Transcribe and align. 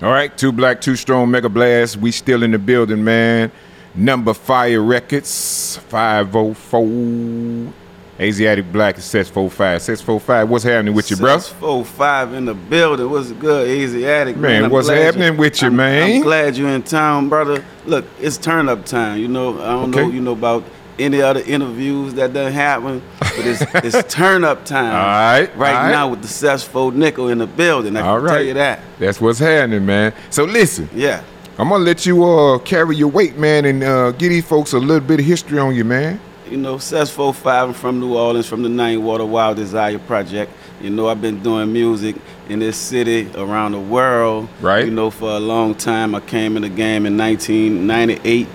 All 0.00 0.12
right, 0.12 0.36
two 0.36 0.52
black, 0.52 0.80
two 0.80 0.94
strong, 0.94 1.28
mega 1.30 1.48
blast. 1.48 1.96
We 1.96 2.12
still 2.12 2.44
in 2.44 2.52
the 2.52 2.58
building, 2.58 3.02
man. 3.02 3.50
Nothing 3.96 4.24
But 4.24 4.34
Fire 4.34 4.80
Records, 4.80 5.78
504. 5.88 7.72
Asiatic 8.20 8.72
Black, 8.72 8.98
Sess 8.98 9.28
45. 9.28 9.82
Sess 9.82 10.00
45, 10.00 10.48
what's 10.48 10.64
happening 10.64 10.94
with 10.94 11.10
you, 11.10 11.16
bro? 11.16 11.38
Six, 11.38 11.52
four, 11.54 11.84
five 11.84 12.32
in 12.32 12.44
the 12.46 12.54
building. 12.54 13.08
What's 13.10 13.30
good, 13.32 13.68
Asiatic? 13.68 14.36
Man, 14.36 14.64
I'm 14.64 14.70
what's 14.70 14.88
happening 14.88 15.36
with 15.36 15.60
you, 15.62 15.66
I'm- 15.66 15.76
man? 15.76 16.16
I'm 16.16 16.22
glad 16.22 16.56
you're 16.56 16.68
in 16.68 16.82
town, 16.82 17.28
brother. 17.28 17.64
Look, 17.86 18.04
it's 18.20 18.36
turn 18.36 18.68
up 18.68 18.84
time. 18.84 19.18
You 19.18 19.28
know, 19.28 19.60
I 19.60 19.72
don't 19.72 19.90
know, 19.92 20.08
you 20.08 20.20
know 20.20 20.32
about 20.32 20.64
any 20.98 21.20
other 21.22 21.40
interviews 21.40 22.14
that 22.14 22.32
done 22.32 22.52
happen, 22.52 23.02
but 23.20 23.32
it's 23.38 23.62
it's 23.96 24.12
turn 24.14 24.44
up 24.44 24.64
time. 24.64 24.86
All 24.94 25.06
right, 25.06 25.56
right 25.56 25.74
all 25.74 25.82
right. 25.84 25.90
now 25.90 26.08
with 26.08 26.22
the 26.22 26.28
Sesfo 26.28 26.92
Nickel 26.94 27.28
in 27.28 27.38
the 27.38 27.46
building. 27.46 27.96
I 27.96 28.00
All 28.00 28.16
can 28.16 28.24
right. 28.24 28.32
tell 28.34 28.42
you 28.42 28.54
that. 28.54 28.80
That's 28.98 29.20
what's 29.20 29.38
happening, 29.38 29.84
man. 29.86 30.12
So 30.30 30.44
listen, 30.44 30.88
Yeah. 30.94 31.22
I'm 31.58 31.70
gonna 31.70 31.82
let 31.82 32.06
you 32.06 32.24
uh 32.24 32.58
carry 32.58 32.94
your 32.96 33.08
weight, 33.08 33.36
man, 33.36 33.64
and 33.64 33.82
uh, 33.82 34.12
give 34.12 34.30
these 34.30 34.44
folks 34.46 34.72
a 34.74 34.78
little 34.78 35.00
bit 35.06 35.18
of 35.20 35.26
history 35.26 35.58
on 35.58 35.74
you, 35.74 35.84
man. 35.84 36.20
You 36.48 36.56
know, 36.56 36.78
Sess 36.78 37.10
45, 37.10 37.68
I'm 37.68 37.74
from 37.74 38.00
New 38.00 38.16
Orleans, 38.16 38.46
from 38.46 38.62
the 38.62 38.68
Nine 38.68 39.02
Water 39.02 39.26
Wild 39.26 39.56
Desire 39.56 39.98
Project. 39.98 40.50
You 40.80 40.88
know, 40.90 41.08
I've 41.08 41.20
been 41.20 41.42
doing 41.42 41.70
music 41.72 42.14
in 42.48 42.60
this 42.60 42.76
city, 42.76 43.28
around 43.34 43.72
the 43.72 43.80
world. 43.80 44.48
Right. 44.62 44.84
You 44.86 44.90
know, 44.92 45.10
for 45.10 45.30
a 45.30 45.38
long 45.40 45.74
time. 45.74 46.14
I 46.14 46.20
came 46.20 46.56
in 46.56 46.62
the 46.62 46.68
game 46.70 47.04
in 47.04 47.18
1998 47.18 48.46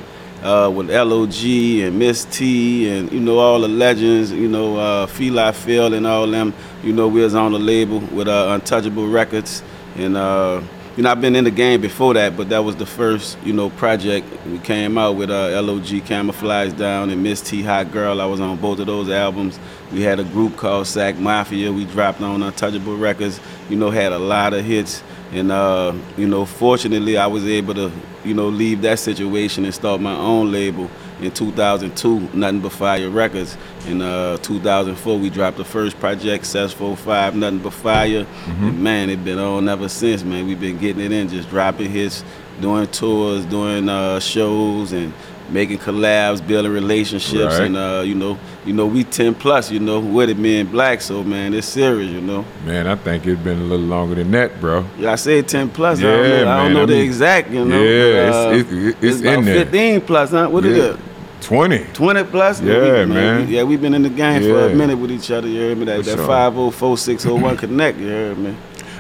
uh, 0.44 0.70
with 0.70 0.90
LOG 0.90 1.44
and 1.86 1.98
Miss 1.98 2.26
T 2.26 2.90
and, 2.90 3.12
you 3.12 3.20
know, 3.20 3.40
all 3.40 3.62
the 3.62 3.68
legends, 3.68 4.32
you 4.32 4.48
know, 4.48 4.78
uh, 4.78 5.08
Feli 5.08 5.54
Phil 5.54 5.94
and 5.94 6.06
all 6.06 6.28
them. 6.28 6.54
You 6.84 6.92
know, 6.94 7.08
we 7.08 7.22
was 7.22 7.34
on 7.34 7.54
the 7.54 7.60
label 7.60 8.00
with 8.00 8.28
uh, 8.28 8.60
Untouchable 8.60 9.10
Records. 9.10 9.64
And, 9.96 10.18
uh, 10.18 10.62
you 10.96 11.02
know, 11.02 11.10
I've 11.10 11.22
been 11.22 11.36
in 11.36 11.44
the 11.44 11.52
game 11.52 11.82
before 11.82 12.14
that, 12.14 12.38
but 12.38 12.50
that 12.50 12.60
was 12.60 12.76
the 12.76 12.86
first, 12.86 13.38
you 13.44 13.52
know, 13.52 13.72
project 13.72 14.28
we 14.46 14.60
came 14.60 14.96
out 14.96 15.16
with 15.16 15.32
uh, 15.32 15.60
LOG 15.60 16.06
Camouflage 16.06 16.74
Down 16.74 17.10
and 17.10 17.24
Miss 17.24 17.42
T 17.42 17.64
Hot 17.64 17.92
Girl. 17.92 18.22
I 18.22 18.26
was 18.26 18.40
on 18.40 18.58
both 18.58 18.78
of 18.80 18.86
those 18.86 19.10
albums. 19.10 19.60
We 19.92 20.02
had 20.02 20.20
a 20.20 20.24
group 20.24 20.56
called 20.56 20.86
Sack 20.86 21.16
Mafia. 21.18 21.74
We 21.74 21.86
dropped 21.86 22.22
on 22.22 22.44
Untouchable 22.44 22.96
Records. 22.96 23.40
You 23.70 23.76
know, 23.76 23.90
had 23.90 24.12
a 24.12 24.20
lot 24.20 24.54
of 24.54 24.64
hits. 24.64 25.02
And, 25.32 25.52
uh, 25.52 25.94
you 26.16 26.28
know, 26.28 26.46
fortunately, 26.46 27.18
I 27.18 27.26
was 27.26 27.44
able 27.48 27.74
to, 27.74 27.92
you 28.24 28.36
know, 28.36 28.50
leave 28.50 28.84
that 28.84 29.00
situation 29.00 29.66
and 29.66 29.74
start 29.74 30.00
my 30.00 30.16
own 30.16 30.52
label 30.52 30.92
in 31.20 31.32
2002, 31.32 32.30
Nothing 32.34 32.60
But 32.62 32.72
Fire 32.72 33.10
Records. 33.10 33.58
In 33.88 34.02
uh, 34.02 34.38
2004, 34.38 35.20
we 35.20 35.30
dropped 35.30 35.58
the 35.58 35.66
first 35.66 36.00
project, 36.00 36.46
Sess 36.46 36.72
45, 36.72 37.36
Nothing 37.36 37.60
But 37.60 37.74
Fire. 37.74 38.26
And 38.48 38.82
man, 38.82 39.10
it 39.10 39.26
been 39.26 39.40
on 39.40 39.68
ever 39.68 39.90
since, 39.90 40.24
man. 40.24 40.48
We've 40.48 40.60
been 40.60 40.78
getting 40.78 41.04
it 41.04 41.12
in, 41.12 41.28
just 41.28 41.50
dropping 41.50 41.90
hits, 41.92 42.24
doing 42.62 42.88
tours, 42.88 43.44
doing 43.46 43.90
uh, 43.90 44.22
shows, 44.22 44.94
and 44.94 45.12
making 45.50 45.80
collabs, 45.80 46.46
building 46.48 46.72
relationships, 46.72 47.56
Right. 47.60 47.64
and 47.68 47.76
uh, 47.76 48.04
you 48.06 48.16
know, 48.16 48.40
you 48.66 48.72
know, 48.72 48.88
we 48.88 49.04
10 49.04 49.36
plus, 49.36 49.70
you 49.70 49.82
know, 49.82 50.00
with 50.00 50.30
it 50.30 50.42
being 50.42 50.68
black. 50.68 51.02
So 51.02 51.22
man, 51.22 51.54
it's 51.54 51.68
serious, 51.68 52.10
you 52.10 52.22
know. 52.22 52.46
Man, 52.66 52.88
I 52.88 52.96
think 52.96 53.28
it's 53.28 53.42
been 53.42 53.60
a 53.60 53.64
little 53.66 53.86
longer 53.86 54.16
than 54.16 54.32
that, 54.32 54.62
bro. 54.62 54.86
Yeah, 54.98 55.12
I 55.12 55.16
say 55.16 55.42
10 55.42 55.70
plus. 55.72 56.00
I 56.00 56.04
Yeah, 56.04 56.12
don't 56.16 56.24
know, 56.46 56.52
I 56.52 56.64
don't 56.64 56.74
know 56.74 56.84
I 56.84 56.86
the 56.86 57.02
exact, 57.02 57.52
you 57.52 57.66
know. 57.66 57.84
Yeah, 57.84 58.32
but, 58.32 58.54
it's- 58.56 58.72
it's- 58.72 58.96
it's 59.02 59.20
about 59.20 59.34
in 59.40 59.46
there. 59.46 59.66
15 59.66 60.02
plus, 60.02 60.30
huh? 60.32 60.48
What 60.48 60.64
is 60.66 60.78
Yeah. 60.78 60.84
it? 60.94 61.00
20. 61.44 61.86
20 61.94 62.24
plus? 62.26 62.62
Yeah, 62.62 63.06
we, 63.06 63.14
man. 63.14 63.48
We, 63.48 63.56
yeah, 63.56 63.64
we've 63.64 63.82
been 63.82 63.94
in 63.94 64.02
the 64.02 64.10
game 64.10 64.42
for 64.42 64.68
a 64.68 64.74
minute 64.76 64.98
with 64.98 65.12
each 65.12 65.30
other. 65.30 65.48
You 65.48 65.60
heard 65.60 65.78
me? 65.78 65.86
That, 65.86 65.98
For 65.98 66.04
that 66.04 66.16
sure. 66.18 66.26
504601 66.28 67.58
connect. 67.58 67.98
You 68.00 68.08
heard 68.08 68.38
me? 68.38 68.56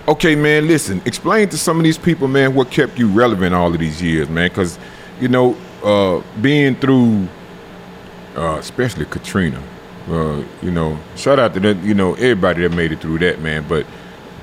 Okay, 0.05 0.35
man, 0.35 0.67
listen, 0.67 1.01
explain 1.05 1.47
to 1.47 1.57
some 1.57 1.77
of 1.77 1.83
these 1.85 1.97
people, 1.97 2.27
man, 2.27 2.53
what 2.53 2.69
kept 2.69 2.99
you 2.99 3.07
relevant 3.07 3.55
all 3.55 3.73
of 3.73 3.79
these 3.79 4.01
years, 4.01 4.27
man, 4.27 4.49
because, 4.49 4.77
you 5.21 5.29
know, 5.29 5.55
uh, 5.81 6.21
being 6.41 6.75
through, 6.75 7.25
uh, 8.35 8.57
especially 8.59 9.05
Katrina, 9.05 9.63
uh, 10.09 10.43
you 10.61 10.71
know, 10.71 10.99
shout 11.15 11.39
out 11.39 11.53
to 11.53 11.61
that, 11.61 11.77
you 11.77 11.93
know, 11.93 12.15
everybody 12.15 12.63
that 12.63 12.75
made 12.75 12.91
it 12.91 12.99
through 12.99 13.19
that, 13.19 13.39
man, 13.39 13.65
but 13.69 13.85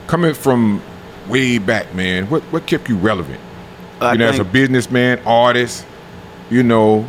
coming 0.07 0.33
from 0.33 0.83
way 1.29 1.59
back, 1.59 1.95
man, 1.95 2.25
what, 2.31 2.43
what 2.45 2.67
kept 2.67 2.89
you 2.89 2.97
relevant? 2.97 3.41
I 4.01 4.13
you 4.13 4.19
know, 4.19 4.29
as 4.29 4.39
a 4.39 4.45
businessman, 4.45 5.19
artist, 5.27 5.85
you 6.49 6.63
know, 6.63 7.07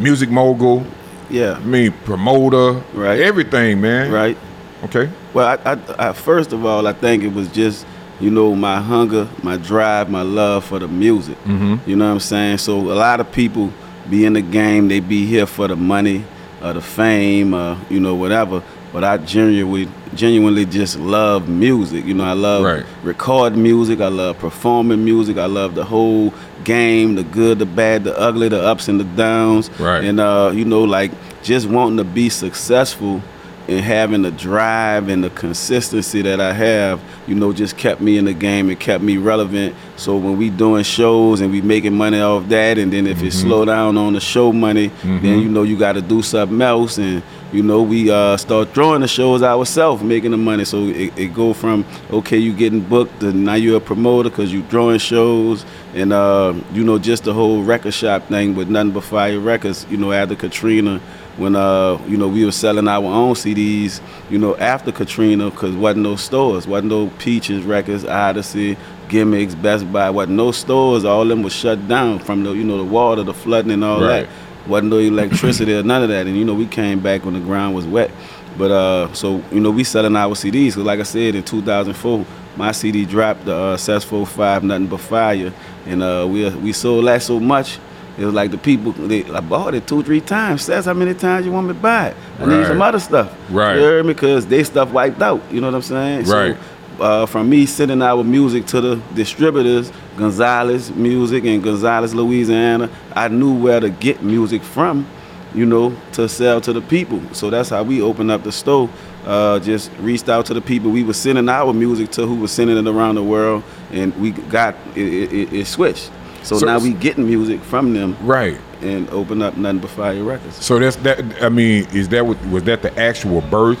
music 0.00 0.30
mogul, 0.30 0.84
Yeah. 1.28 1.52
I 1.52 1.64
mean, 1.64 1.92
promoter, 2.04 2.80
Right. 2.92 3.20
everything, 3.20 3.80
man. 3.80 4.10
Right. 4.10 4.36
Okay. 4.84 5.08
Well, 5.34 5.46
I, 5.64 5.72
I, 5.72 6.08
I, 6.08 6.12
first 6.12 6.52
of 6.52 6.64
all, 6.64 6.86
I 6.88 6.92
think 6.92 7.22
it 7.22 7.32
was 7.32 7.46
just, 7.48 7.86
you 8.18 8.30
know, 8.30 8.54
my 8.56 8.80
hunger, 8.80 9.28
my 9.42 9.56
drive, 9.56 10.10
my 10.10 10.22
love 10.22 10.64
for 10.64 10.78
the 10.80 10.88
music. 10.88 11.36
Mm-hmm. 11.44 11.88
You 11.88 11.96
know 11.96 12.06
what 12.06 12.12
I'm 12.14 12.20
saying? 12.20 12.58
So 12.58 12.78
a 12.90 12.96
lot 13.06 13.20
of 13.20 13.30
people 13.30 13.72
be 14.08 14.24
in 14.24 14.32
the 14.32 14.40
game, 14.42 14.88
they 14.88 15.00
be 15.00 15.24
here 15.26 15.46
for 15.46 15.68
the 15.68 15.76
money, 15.76 16.24
or 16.62 16.72
the 16.72 16.80
fame, 16.80 17.54
uh, 17.54 17.76
you 17.88 18.00
know, 18.00 18.14
whatever. 18.16 18.62
But 18.92 19.04
I 19.04 19.18
genuinely, 19.18 19.88
genuinely 20.14 20.64
just 20.64 20.98
love 20.98 21.48
music. 21.48 22.04
You 22.04 22.14
know, 22.14 22.24
I 22.24 22.32
love 22.32 22.64
Right. 22.64 22.84
record 23.02 23.56
music. 23.56 24.00
I 24.00 24.08
love 24.08 24.38
performing 24.38 25.04
music. 25.04 25.38
I 25.38 25.46
love 25.46 25.74
the 25.74 25.84
whole 25.84 26.32
game, 26.64 27.14
the 27.14 27.22
good, 27.24 27.58
the 27.58 27.66
bad, 27.66 28.04
the 28.04 28.18
ugly, 28.18 28.48
the 28.48 28.60
ups 28.62 28.88
and 28.88 28.98
the 29.00 29.04
downs. 29.04 29.70
Right. 29.78 30.04
And 30.04 30.20
uh, 30.20 30.52
you 30.54 30.64
know, 30.64 30.82
like 30.84 31.12
just 31.42 31.68
wanting 31.68 31.96
to 31.98 32.04
be 32.04 32.28
successful 32.28 33.22
and 33.68 33.80
having 33.80 34.22
the 34.22 34.32
drive 34.32 35.08
and 35.08 35.22
the 35.22 35.30
consistency 35.30 36.22
that 36.22 36.40
I 36.40 36.52
have, 36.52 37.00
you 37.28 37.36
know, 37.36 37.52
just 37.52 37.76
kept 37.76 38.00
me 38.00 38.18
in 38.18 38.24
the 38.24 38.32
game 38.32 38.68
and 38.68 38.78
kept 38.80 39.04
me 39.04 39.16
relevant. 39.16 39.76
So 39.96 40.16
when 40.16 40.36
we 40.36 40.50
doing 40.50 40.82
shows 40.82 41.40
and 41.40 41.52
we 41.52 41.60
making 41.62 41.94
money 41.96 42.20
off 42.20 42.48
that, 42.48 42.78
and 42.78 42.92
then 42.92 43.06
if 43.06 43.22
it 43.22 43.30
slow 43.32 43.64
down 43.64 43.96
on 43.96 44.14
the 44.14 44.20
show 44.20 44.52
money, 44.52 44.90
then 45.04 45.40
you 45.40 45.48
know 45.48 45.62
you 45.62 45.76
got 45.76 45.92
to 45.92 46.02
do 46.02 46.20
something 46.20 46.60
else, 46.60 46.98
and 46.98 47.22
you 47.52 47.62
know 47.62 47.82
we 47.82 48.10
uh, 48.10 48.36
start 48.36 48.70
throwing 48.70 49.00
the 49.00 49.08
shows 49.08 49.42
ourselves, 49.42 50.02
making 50.02 50.30
the 50.30 50.36
money. 50.36 50.64
So 50.64 50.84
it, 50.86 51.12
it 51.18 51.34
go 51.34 51.52
from 51.52 51.84
okay, 52.10 52.38
you 52.38 52.52
getting 52.52 52.80
booked, 52.80 53.20
to 53.20 53.32
now 53.32 53.54
you're 53.54 53.78
a 53.78 53.80
promoter 53.80 54.30
because 54.30 54.52
you 54.52 54.62
throwing 54.64 54.98
shows, 54.98 55.64
and 55.94 56.12
uh, 56.12 56.54
you 56.72 56.84
know 56.84 56.98
just 56.98 57.24
the 57.24 57.32
whole 57.32 57.62
record 57.62 57.94
shop 57.94 58.24
thing 58.28 58.54
with 58.54 58.68
nothing 58.68 58.92
but 58.92 59.04
fire 59.04 59.38
records. 59.38 59.86
You 59.90 59.96
know 59.96 60.12
after 60.12 60.36
Katrina 60.36 61.00
when 61.36 61.54
uh 61.56 61.98
you 62.08 62.16
know 62.16 62.28
we 62.28 62.44
were 62.44 62.52
selling 62.52 62.88
our 62.88 63.04
own 63.04 63.34
CDs 63.34 64.00
you 64.28 64.36
know 64.36 64.56
after 64.56 64.90
Katrina 64.92 65.48
because 65.48 65.74
wasn't 65.76 66.02
no 66.02 66.16
stores 66.16 66.66
wasn't 66.66 66.90
no 66.90 67.06
Peaches 67.18 67.62
Records 67.64 68.04
Odyssey 68.04 68.76
Gimmicks 69.08 69.54
Best 69.54 69.90
Buy 69.92 70.10
wasn't 70.10 70.36
no 70.36 70.50
stores 70.50 71.04
all 71.04 71.24
them 71.24 71.42
was 71.42 71.52
shut 71.54 71.86
down 71.88 72.18
from 72.18 72.42
the 72.42 72.52
you 72.52 72.64
know 72.64 72.76
the 72.78 72.84
water 72.84 73.22
the 73.22 73.32
flooding 73.32 73.70
and 73.70 73.84
all 73.84 74.00
Right. 74.02 74.26
that 74.28 74.28
wasn't 74.66 74.90
no 74.90 74.98
electricity 74.98 75.74
or 75.74 75.82
none 75.82 76.02
of 76.02 76.08
that 76.08 76.26
and 76.26 76.36
you 76.36 76.44
know 76.44 76.54
we 76.54 76.66
came 76.66 77.00
back 77.00 77.24
when 77.24 77.34
the 77.34 77.40
ground 77.40 77.74
was 77.74 77.86
wet 77.86 78.10
but 78.58 78.70
uh 78.70 79.12
so 79.12 79.42
you 79.50 79.60
know 79.60 79.70
we 79.70 79.84
selling 79.84 80.16
our 80.16 80.34
CDs 80.34 80.68
because 80.68 80.84
like 80.84 81.00
I 81.00 81.04
said 81.04 81.34
in 81.34 81.42
2004 81.42 82.24
my 82.56 82.72
CD 82.72 83.04
dropped 83.06 83.44
the 83.44 83.54
uh, 83.54 83.76
Sess 83.76 84.04
45 84.04 84.64
Nothing 84.64 84.86
But 84.86 85.00
Fire 85.00 85.52
and 85.86 86.02
uh 86.02 86.26
we 86.28 86.48
we 86.56 86.72
sold 86.72 87.06
that 87.06 87.22
so 87.22 87.40
much 87.40 87.78
it 88.20 88.26
was 88.26 88.34
like 88.34 88.50
the 88.50 88.58
people 88.58 88.92
they 88.92 89.24
I 89.24 89.40
bought 89.40 89.74
it 89.74 89.86
two, 89.86 90.02
three 90.02 90.20
times. 90.20 90.62
Says 90.62 90.84
how 90.84 90.92
many 90.92 91.14
times 91.14 91.46
you 91.46 91.52
want 91.52 91.68
me 91.68 91.72
to 91.72 91.80
buy 91.80 92.08
it. 92.08 92.16
I 92.38 92.44
need 92.44 92.66
some 92.66 92.82
other 92.82 92.98
stuff. 92.98 93.34
Right. 93.50 93.76
You 93.76 93.82
heard 93.82 94.04
me? 94.04 94.12
Because 94.12 94.46
they 94.46 94.62
stuff 94.62 94.92
wiped 94.92 95.22
out. 95.22 95.40
You 95.50 95.62
know 95.62 95.68
what 95.68 95.76
I'm 95.76 95.82
saying? 95.82 96.24
Right. 96.26 96.54
So, 96.54 96.62
uh, 97.00 97.26
from 97.26 97.48
me 97.48 97.66
sending 97.66 98.02
our 98.02 98.22
music 98.22 98.66
to 98.66 98.80
the 98.80 98.96
distributors, 99.14 99.92
Gonzalez 100.16 100.90
Music 100.94 101.44
and 101.44 101.62
Gonzales, 101.62 102.14
Louisiana, 102.14 102.90
I 103.14 103.28
knew 103.28 103.54
where 103.54 103.80
to 103.80 103.88
get 103.90 104.22
music 104.22 104.62
from, 104.62 105.06
you 105.54 105.66
know, 105.66 105.94
to 106.12 106.28
sell 106.28 106.60
to 106.60 106.72
the 106.72 106.82
people. 106.82 107.20
So 107.32 107.50
that's 107.50 107.70
how 107.70 107.82
we 107.82 108.02
opened 108.02 108.30
up 108.30 108.42
the 108.42 108.52
store. 108.52 108.88
Uh, 109.24 109.58
just 109.60 109.90
reached 110.00 110.28
out 110.28 110.46
to 110.46 110.54
the 110.54 110.60
people 110.62 110.90
we 110.90 111.02
were 111.04 111.12
sending 111.12 111.48
our 111.48 111.72
music 111.74 112.10
to, 112.12 112.26
who 112.26 112.36
was 112.36 112.50
sending 112.52 112.76
it 112.78 112.86
around 112.86 113.16
the 113.16 113.22
world, 113.22 113.62
and 113.92 114.14
we 114.20 114.30
got 114.30 114.74
it, 114.94 115.02
it, 115.06 115.32
it, 115.32 115.52
it 115.52 115.66
switched. 115.66 116.10
So, 116.42 116.56
So- 116.58 116.66
now 116.66 116.78
we 116.78 116.92
getting 116.94 117.26
music 117.26 117.60
from 117.60 117.92
them 117.92 118.16
Right. 118.22 118.58
and 118.80 119.08
open 119.10 119.42
up 119.42 119.56
Nothing 119.58 119.80
But 119.80 119.90
Fire 119.90 120.22
Records. 120.24 120.56
So 120.64 120.78
that's 120.78 120.96
that. 120.96 121.20
I 121.42 121.50
mean, 121.50 121.86
is 121.92 122.08
that 122.10 122.24
what 122.26 122.38
was 122.46 122.62
that 122.64 122.80
the 122.80 122.98
actual 122.98 123.42
birth 123.42 123.78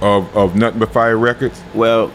of 0.00 0.34
of 0.36 0.54
Nothing 0.54 0.78
But 0.78 0.92
Fire 0.92 1.16
Records? 1.18 1.60
Well, 1.74 2.12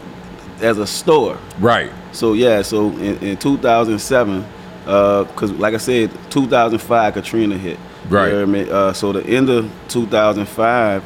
as 0.62 0.78
a 0.78 0.86
store. 0.86 1.38
Right. 1.58 1.90
So 2.12 2.32
yeah, 2.34 2.62
so 2.62 2.90
in, 2.92 3.18
in 3.18 3.36
2007, 3.36 4.44
because 4.84 5.52
like 5.52 5.74
I 5.74 5.78
said, 5.78 6.10
2005 6.30 7.14
Katrina 7.14 7.56
hit. 7.56 7.78
Right. 8.08 8.28
You 8.28 8.34
heard 8.34 8.48
me? 8.48 8.70
Uh, 8.70 8.92
so 8.92 9.12
the 9.12 9.24
end 9.26 9.48
of 9.48 9.70
2005, 9.88 11.04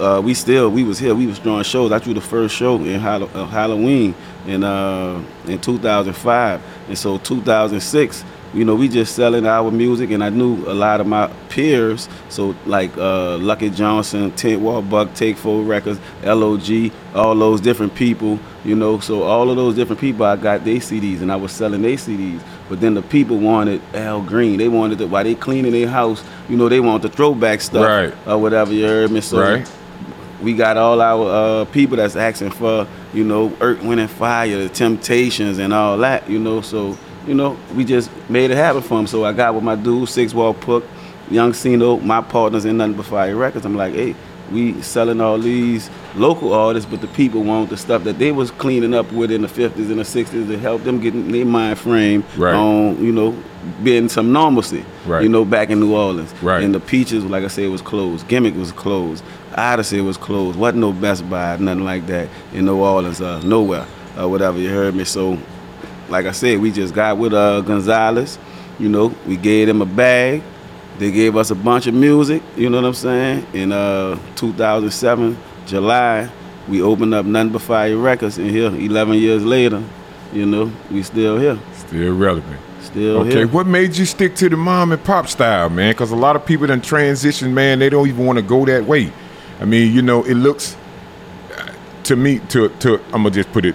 uh, 0.00 0.20
we 0.24 0.34
still 0.34 0.70
we 0.70 0.84
was 0.84 0.98
here. 0.98 1.14
We 1.14 1.26
was 1.26 1.38
throwing 1.38 1.64
shows. 1.64 1.90
I 1.92 1.98
threw 1.98 2.14
the 2.14 2.20
first 2.20 2.54
show 2.54 2.76
in 2.76 3.00
Hall- 3.00 3.24
uh, 3.34 3.46
Halloween 3.46 4.14
in 4.46 4.62
uh, 4.62 5.22
in 5.46 5.58
2005, 5.60 6.62
and 6.88 6.98
so 6.98 7.18
2006 7.18 8.24
you 8.54 8.64
know, 8.64 8.74
we 8.74 8.88
just 8.88 9.14
selling 9.14 9.46
our 9.46 9.70
music, 9.70 10.10
and 10.10 10.22
I 10.24 10.30
knew 10.30 10.64
a 10.66 10.72
lot 10.74 11.00
of 11.00 11.06
my 11.06 11.26
peers. 11.48 12.08
So 12.28 12.54
like 12.64 12.96
uh, 12.96 13.36
Lucky 13.38 13.70
Johnson, 13.70 14.30
Tent 14.32 14.60
Wall 14.62 14.82
Buck, 14.82 15.12
Take 15.14 15.36
Four 15.36 15.62
Records, 15.64 15.98
LOG, 16.24 16.90
all 17.14 17.34
those 17.34 17.60
different 17.60 17.94
people. 17.94 18.38
You 18.64 18.74
know, 18.76 18.98
so 18.98 19.22
all 19.22 19.50
of 19.50 19.56
those 19.56 19.74
different 19.74 20.00
people, 20.00 20.24
I 20.26 20.36
got 20.36 20.64
their 20.64 20.76
CDs, 20.78 21.20
and 21.22 21.30
I 21.30 21.36
was 21.36 21.52
selling 21.52 21.82
their 21.82 21.96
CDs. 21.96 22.40
But 22.68 22.80
then 22.80 22.94
the 22.94 23.02
people 23.02 23.38
wanted 23.38 23.80
Al 23.94 24.22
Green. 24.22 24.58
They 24.58 24.68
wanted 24.68 25.00
it 25.00 25.08
while 25.08 25.22
they 25.24 25.34
cleaning 25.34 25.72
their 25.72 25.88
house. 25.88 26.24
You 26.48 26.56
know, 26.56 26.68
they 26.68 26.80
want 26.80 27.02
the 27.02 27.08
throwback 27.08 27.60
stuff 27.60 27.84
Right. 27.86 28.14
or 28.26 28.38
whatever. 28.38 28.72
You 28.72 28.84
heard 28.86 29.10
me? 29.10 29.20
So 29.20 29.40
Right. 29.40 29.70
we 30.42 30.54
got 30.54 30.76
all 30.76 31.00
our 31.00 31.30
uh, 31.62 31.64
people 31.66 31.96
that's 31.96 32.16
asking 32.16 32.50
for, 32.50 32.86
you 33.14 33.24
know, 33.24 33.52
Earth, 33.60 33.82
Wind, 33.82 34.00
and 34.00 34.10
Fire, 34.10 34.56
the 34.58 34.68
Temptations, 34.68 35.58
and 35.58 35.72
all 35.72 35.96
that, 35.98 36.28
you 36.28 36.38
know. 36.38 36.60
So, 36.60 36.98
you 37.26 37.34
know, 37.34 37.56
we 37.74 37.84
just 37.84 38.10
made 38.28 38.50
it 38.50 38.56
happen 38.56 38.82
for 38.82 38.96
them. 38.96 39.06
So 39.06 39.24
I 39.24 39.32
got 39.32 39.54
with 39.54 39.64
my 39.64 39.74
dude, 39.76 40.08
Six 40.08 40.32
Wall 40.34 40.54
Puck, 40.54 40.84
Young 41.30 41.52
Sino, 41.52 41.98
my 41.98 42.20
partners 42.20 42.64
in 42.64 42.76
Nothing 42.76 42.94
But 42.96 43.06
Fire 43.06 43.34
Records. 43.36 43.64
I'm 43.66 43.74
like, 43.76 43.94
hey, 43.94 44.14
we 44.52 44.80
selling 44.80 45.20
all 45.20 45.38
these 45.38 45.90
local 46.14 46.52
artists, 46.52 46.88
but 46.88 47.00
the 47.00 47.08
people 47.08 47.42
want 47.42 47.68
the 47.68 47.76
stuff 47.76 48.04
that 48.04 48.20
they 48.20 48.30
was 48.30 48.52
cleaning 48.52 48.94
up 48.94 49.10
with 49.12 49.32
in 49.32 49.42
the 49.42 49.48
50s 49.48 49.90
and 49.90 49.98
the 49.98 50.04
60s 50.04 50.46
to 50.46 50.56
help 50.56 50.84
them 50.84 51.00
get 51.00 51.14
in 51.14 51.32
their 51.32 51.44
mind 51.44 51.78
frame 51.80 52.22
Right. 52.36 52.54
on, 52.54 53.04
you 53.04 53.10
know, 53.10 53.34
being 53.82 54.08
some 54.08 54.32
normalcy, 54.32 54.84
Right. 55.04 55.24
you 55.24 55.28
know, 55.28 55.44
back 55.44 55.70
in 55.70 55.80
New 55.80 55.96
Orleans. 55.96 56.32
Right. 56.42 56.62
And 56.62 56.72
the 56.72 56.78
Peaches, 56.78 57.24
like 57.24 57.42
I 57.42 57.48
said, 57.48 57.68
was 57.70 57.82
closed. 57.82 58.28
Gimmick 58.28 58.56
was 58.56 58.70
closed. 58.70 59.24
Odyssey 59.56 60.00
was 60.00 60.16
closed. 60.16 60.56
Wasn't 60.56 60.78
no 60.80 60.92
Best 60.92 61.28
Buy, 61.28 61.56
nothing 61.56 61.82
like 61.84 62.06
that 62.06 62.28
in 62.54 62.66
New 62.66 62.76
Orleans, 62.76 63.20
uh, 63.20 63.40
nowhere, 63.44 63.84
uh, 64.16 64.28
whatever. 64.28 64.60
You 64.60 64.68
heard 64.70 64.94
me. 64.94 65.02
So, 65.02 65.38
like 66.08 66.26
I 66.26 66.32
said, 66.32 66.60
we 66.60 66.70
just 66.70 66.94
got 66.94 67.18
with 67.18 67.32
uh, 67.32 67.60
Gonzalez. 67.62 68.38
You 68.78 68.88
know, 68.88 69.14
we 69.26 69.36
gave 69.36 69.66
them 69.68 69.82
a 69.82 69.86
bag. 69.86 70.42
They 70.98 71.10
gave 71.10 71.36
us 71.36 71.50
a 71.50 71.54
bunch 71.54 71.86
of 71.86 71.94
music. 71.94 72.42
You 72.56 72.70
know 72.70 72.78
what 72.80 72.86
I'm 72.88 72.94
saying? 72.94 73.46
In 73.52 73.72
uh, 73.72 74.18
2007, 74.36 75.36
July, 75.66 76.30
we 76.68 76.82
opened 76.82 77.14
up 77.14 77.26
Nothing 77.26 77.52
But 77.52 77.62
Fire 77.62 77.96
Records. 77.96 78.38
And 78.38 78.50
here, 78.50 78.68
11 78.74 79.14
years 79.14 79.44
later, 79.44 79.82
you 80.32 80.46
know, 80.46 80.72
we 80.90 81.02
still 81.02 81.38
here. 81.38 81.58
Still 81.74 82.14
relevant. 82.16 82.60
Still 82.80 83.18
Okay, 83.20 83.30
here. 83.30 83.48
what 83.48 83.66
made 83.66 83.96
you 83.96 84.04
stick 84.04 84.34
to 84.36 84.48
the 84.48 84.56
mom 84.56 84.92
and 84.92 85.02
pop 85.04 85.28
style, 85.28 85.68
man? 85.68 85.92
Because 85.92 86.12
a 86.12 86.16
lot 86.16 86.36
of 86.36 86.46
people 86.46 86.66
done 86.66 86.80
transition, 86.80 87.52
man. 87.52 87.78
They 87.78 87.88
don't 87.90 88.06
even 88.08 88.24
want 88.24 88.38
to 88.38 88.42
go 88.42 88.64
that 88.64 88.84
way. 88.84 89.12
I 89.60 89.64
mean, 89.64 89.92
you 89.92 90.02
know, 90.02 90.22
it 90.24 90.34
looks 90.34 90.76
to 92.04 92.16
me 92.16 92.38
to 92.50 92.68
to. 92.80 92.94
I'm 93.06 93.22
gonna 93.22 93.30
just 93.30 93.50
put 93.52 93.64
it 93.64 93.74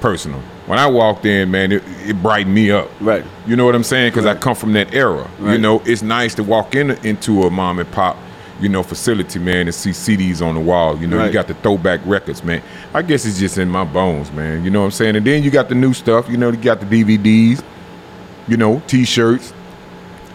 personal. 0.00 0.42
When 0.66 0.78
I 0.78 0.86
walked 0.86 1.26
in, 1.26 1.50
man, 1.50 1.72
it, 1.72 1.82
it 2.06 2.22
brightened 2.22 2.54
me 2.54 2.70
up. 2.70 2.88
Right. 3.00 3.24
You 3.46 3.56
know 3.56 3.64
what 3.64 3.74
I'm 3.74 3.82
saying? 3.82 4.10
Because 4.10 4.26
I 4.26 4.34
come 4.36 4.54
from 4.54 4.72
that 4.74 4.94
era. 4.94 5.28
Right. 5.40 5.54
You 5.54 5.58
know, 5.58 5.80
it's 5.84 6.02
nice 6.02 6.34
to 6.36 6.44
walk 6.44 6.74
in 6.76 6.92
into 7.04 7.42
a 7.42 7.50
mom 7.50 7.80
and 7.80 7.90
pop, 7.90 8.16
you 8.60 8.68
know, 8.68 8.84
facility, 8.84 9.40
man, 9.40 9.66
and 9.66 9.74
see 9.74 9.90
CDs 9.90 10.40
on 10.40 10.54
the 10.54 10.60
wall. 10.60 10.96
You 10.98 11.08
know, 11.08 11.24
you 11.24 11.32
got 11.32 11.48
the 11.48 11.54
throwback 11.54 12.00
records, 12.06 12.44
man. 12.44 12.62
I 12.94 13.02
guess 13.02 13.24
it's 13.24 13.38
just 13.40 13.58
in 13.58 13.68
my 13.68 13.82
bones, 13.84 14.30
man. 14.32 14.62
You 14.64 14.70
know 14.70 14.80
what 14.80 14.86
I'm 14.86 14.90
saying? 14.92 15.16
And 15.16 15.26
then 15.26 15.42
you 15.42 15.50
got 15.50 15.68
the 15.68 15.74
new 15.74 15.92
stuff. 15.92 16.28
You 16.28 16.36
know, 16.36 16.50
you 16.50 16.56
got 16.58 16.78
the 16.80 16.86
DVDs. 16.86 17.62
You 18.46 18.56
know, 18.56 18.80
T-shirts. 18.86 19.52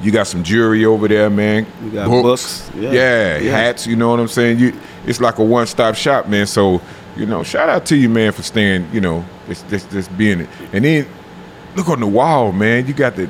You 0.02 0.12
got 0.12 0.28
some 0.28 0.44
jewelry 0.44 0.86
over 0.86 1.08
there, 1.08 1.30
man. 1.30 1.66
We 1.84 1.90
got 1.92 2.08
books. 2.10 2.70
Yeah, 2.76 2.92
Yeah. 2.92 3.38
Yeah. 3.40 3.52
hats. 3.52 3.88
You 3.88 3.96
know 3.96 4.10
what 4.10 4.20
I'm 4.20 4.28
saying? 4.28 4.60
You, 4.60 4.74
it's 5.06 5.20
like 5.22 5.40
a 5.40 5.44
one-stop 5.44 5.96
shop, 5.96 6.28
man. 6.28 6.46
So, 6.48 6.82
you 7.16 7.26
know, 7.26 7.44
shout 7.44 7.70
out 7.70 7.86
to 7.88 7.96
you, 7.96 8.08
man, 8.10 8.32
for 8.34 8.44
staying. 8.44 8.88
You 8.94 9.02
know, 9.02 9.26
just 9.48 9.68
just, 9.70 9.90
just 9.92 10.18
being 10.18 10.42
it. 10.42 10.50
And 10.74 10.84
then 10.86 11.08
look 11.76 11.90
on 11.90 12.00
the 12.00 12.08
wall, 12.08 12.52
man. 12.52 12.88
You 12.88 12.94
got 12.94 13.16
the 13.16 13.30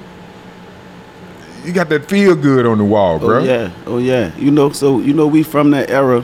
you 1.66 1.74
got 1.74 1.90
that 1.90 2.06
feel 2.10 2.36
good 2.36 2.66
on 2.66 2.78
the 2.78 2.84
wall, 2.86 3.20
bro. 3.20 3.40
Oh 3.40 3.44
yeah, 3.44 3.72
oh 3.86 3.98
yeah. 3.98 4.36
You 4.38 4.52
know, 4.52 4.70
so 4.72 5.00
you 5.00 5.14
know, 5.14 5.28
we 5.28 5.44
from 5.44 5.72
that 5.72 5.90
era 5.90 6.24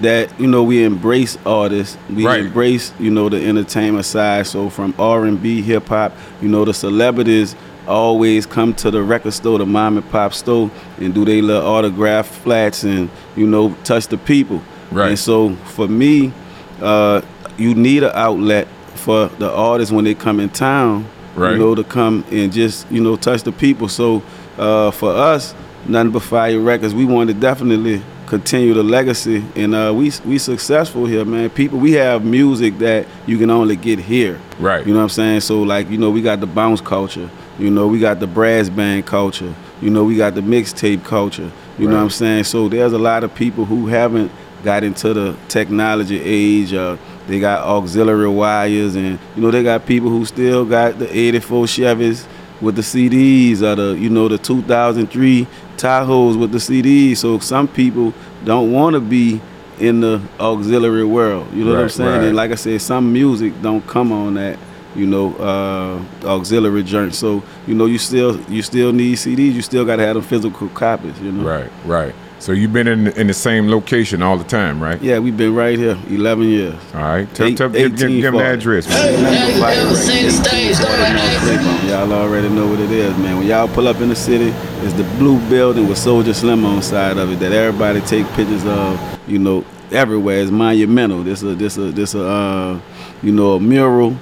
that 0.00 0.38
you 0.40 0.46
know 0.46 0.62
we 0.62 0.84
embrace 0.84 1.36
artists, 1.46 1.96
we 2.10 2.26
Right. 2.26 2.40
embrace 2.40 2.92
you 2.98 3.10
know 3.10 3.28
the 3.28 3.44
entertainment 3.44 4.04
side. 4.04 4.46
So 4.46 4.70
from 4.70 4.94
R 4.98 5.24
and 5.24 5.40
B, 5.42 5.62
hip 5.62 5.88
hop, 5.88 6.12
you 6.40 6.48
know, 6.48 6.64
the 6.64 6.74
celebrities 6.74 7.56
always 7.86 8.46
come 8.46 8.72
to 8.74 8.90
the 8.90 9.02
record 9.02 9.32
store, 9.32 9.58
the 9.58 9.66
mom 9.66 9.96
and 9.98 10.08
pop 10.10 10.32
store, 10.32 10.70
and 10.98 11.12
do 11.12 11.24
they 11.24 11.42
little 11.42 11.66
autograph 11.66 12.26
flats 12.28 12.84
and 12.84 13.10
you 13.36 13.46
know 13.46 13.74
touch 13.84 14.06
the 14.08 14.16
people. 14.18 14.62
Right. 14.92 15.08
And 15.10 15.18
so 15.18 15.54
for 15.74 15.88
me, 15.88 16.32
uh, 16.80 17.20
you 17.58 17.74
need 17.74 18.04
an 18.04 18.12
outlet 18.14 18.68
for 18.94 19.28
the 19.28 19.50
artists 19.50 19.92
when 19.92 20.04
they 20.04 20.14
come 20.14 20.40
in 20.40 20.48
town. 20.50 21.08
Right. 21.34 21.52
You 21.52 21.58
know, 21.58 21.74
to 21.74 21.82
come 21.82 22.24
and 22.30 22.52
just 22.52 22.90
you 22.90 23.02
know 23.02 23.16
touch 23.16 23.42
the 23.42 23.52
people. 23.52 23.88
So 23.88 24.22
uh, 24.56 24.90
for 24.92 25.10
us, 25.10 25.54
nothing 25.86 26.12
but 26.12 26.22
fire 26.22 26.60
records. 26.60 26.94
We 26.94 27.04
want 27.04 27.28
to 27.28 27.34
definitely 27.34 28.02
continue 28.26 28.74
the 28.74 28.82
legacy, 28.82 29.44
and 29.56 29.74
uh, 29.74 29.92
we 29.94 30.12
we 30.24 30.38
successful 30.38 31.06
here, 31.06 31.24
man. 31.24 31.50
People, 31.50 31.78
we 31.78 31.92
have 31.92 32.24
music 32.24 32.78
that 32.78 33.06
you 33.26 33.38
can 33.38 33.50
only 33.50 33.76
get 33.76 33.98
here. 33.98 34.40
Right. 34.58 34.86
You 34.86 34.92
know 34.92 34.98
what 34.98 35.04
I'm 35.04 35.08
saying? 35.10 35.40
So 35.40 35.62
like 35.62 35.90
you 35.90 35.98
know, 35.98 36.10
we 36.10 36.22
got 36.22 36.40
the 36.40 36.46
bounce 36.46 36.80
culture. 36.80 37.30
You 37.58 37.70
know, 37.70 37.86
we 37.86 37.98
got 38.00 38.20
the 38.20 38.26
brass 38.26 38.68
band 38.68 39.06
culture. 39.06 39.54
You 39.80 39.90
know, 39.90 40.04
we 40.04 40.16
got 40.16 40.34
the 40.34 40.40
mixtape 40.40 41.04
culture. 41.04 41.50
You 41.78 41.88
know 41.88 41.96
what 41.96 42.02
I'm 42.02 42.10
saying? 42.10 42.44
So 42.44 42.68
there's 42.68 42.92
a 42.92 42.98
lot 42.98 43.24
of 43.24 43.34
people 43.34 43.64
who 43.64 43.86
haven't 43.86 44.30
got 44.62 44.82
into 44.82 45.12
the 45.12 45.36
technology 45.48 46.20
age. 46.20 46.72
Uh, 46.72 46.96
they 47.26 47.40
got 47.40 47.62
auxiliary 47.62 48.28
wires, 48.28 48.94
and 48.94 49.18
you 49.34 49.42
know 49.42 49.50
they 49.50 49.62
got 49.62 49.86
people 49.86 50.10
who 50.10 50.24
still 50.24 50.64
got 50.64 50.98
the 50.98 51.16
'84 51.16 51.64
Chevys 51.66 52.26
with 52.60 52.76
the 52.76 52.82
CDs, 52.82 53.62
or 53.62 53.74
the 53.74 53.98
you 53.98 54.10
know 54.10 54.28
the 54.28 54.38
2003 54.38 55.46
Tahoes 55.76 56.38
with 56.38 56.52
the 56.52 56.58
CDs. 56.58 57.18
So 57.18 57.38
some 57.38 57.68
people 57.68 58.12
don't 58.44 58.72
want 58.72 58.94
to 58.94 59.00
be 59.00 59.40
in 59.78 60.00
the 60.00 60.22
auxiliary 60.38 61.04
world. 61.04 61.52
You 61.52 61.64
know 61.64 61.72
what 61.72 61.80
I'm 61.80 61.88
saying? 61.88 62.10
right. 62.10 62.24
And 62.24 62.36
like 62.36 62.52
I 62.52 62.56
said, 62.56 62.80
some 62.80 63.12
music 63.12 63.60
don't 63.62 63.84
come 63.86 64.12
on 64.12 64.34
that 64.34 64.58
you 64.94 65.06
know, 65.06 65.34
uh, 65.36 66.26
auxiliary 66.26 66.82
joint. 66.82 67.14
So, 67.14 67.42
you 67.66 67.74
know, 67.74 67.86
you 67.86 67.98
still 67.98 68.40
you 68.50 68.62
still 68.62 68.92
need 68.92 69.16
CDs. 69.16 69.52
You 69.52 69.62
still 69.62 69.84
got 69.84 69.96
to 69.96 70.06
have 70.06 70.14
them 70.14 70.24
physical 70.24 70.68
copies. 70.68 71.18
You 71.20 71.32
know. 71.32 71.44
Right, 71.48 71.70
right. 71.84 72.14
So 72.38 72.52
you've 72.52 72.72
been 72.72 72.88
in 72.88 73.08
in 73.08 73.26
the 73.26 73.34
same 73.34 73.68
location 73.68 74.22
all 74.22 74.36
the 74.36 74.44
time, 74.44 74.82
right? 74.82 75.00
Yeah, 75.00 75.18
we've 75.18 75.36
been 75.36 75.54
right 75.54 75.78
here 75.78 75.96
11 76.08 76.48
years. 76.48 76.74
All 76.94 77.00
right. 77.00 77.32
Tell, 77.34 77.46
Eight- 77.46 77.56
tell, 77.56 77.68
give, 77.70 77.96
give, 77.96 78.08
give 78.08 78.22
them 78.22 78.36
the 78.36 78.44
address, 78.44 78.88
man. 78.88 79.60
Fire 79.60 79.86
Records. 79.86 81.88
Y'all 81.88 82.12
already 82.12 82.48
know 82.50 82.66
what 82.66 82.80
it 82.80 82.90
is, 82.90 83.16
man. 83.18 83.38
When 83.38 83.46
y'all 83.46 83.68
pull 83.68 83.88
up 83.88 84.00
in 84.00 84.08
the 84.08 84.16
city, 84.16 84.48
it's 84.82 84.92
the 84.94 85.04
blue 85.18 85.38
building 85.48 85.88
with 85.88 85.98
Soldier 85.98 86.34
Slim 86.34 86.64
on 86.64 86.82
side 86.82 87.16
of 87.16 87.30
it 87.32 87.38
that 87.40 87.52
everybody 87.52 88.00
take 88.02 88.26
pictures 88.32 88.64
of. 88.66 89.18
You 89.26 89.38
know, 89.38 89.64
everywhere. 89.90 90.42
It's 90.42 90.50
monumental. 90.50 91.22
This 91.22 91.42
a 91.42 91.54
this 91.54 91.78
a 91.78 91.92
this 91.92 92.14
a 92.14 92.26
uh, 92.26 92.80
you 93.22 93.32
know 93.32 93.54
a 93.54 93.60
mural. 93.60 94.16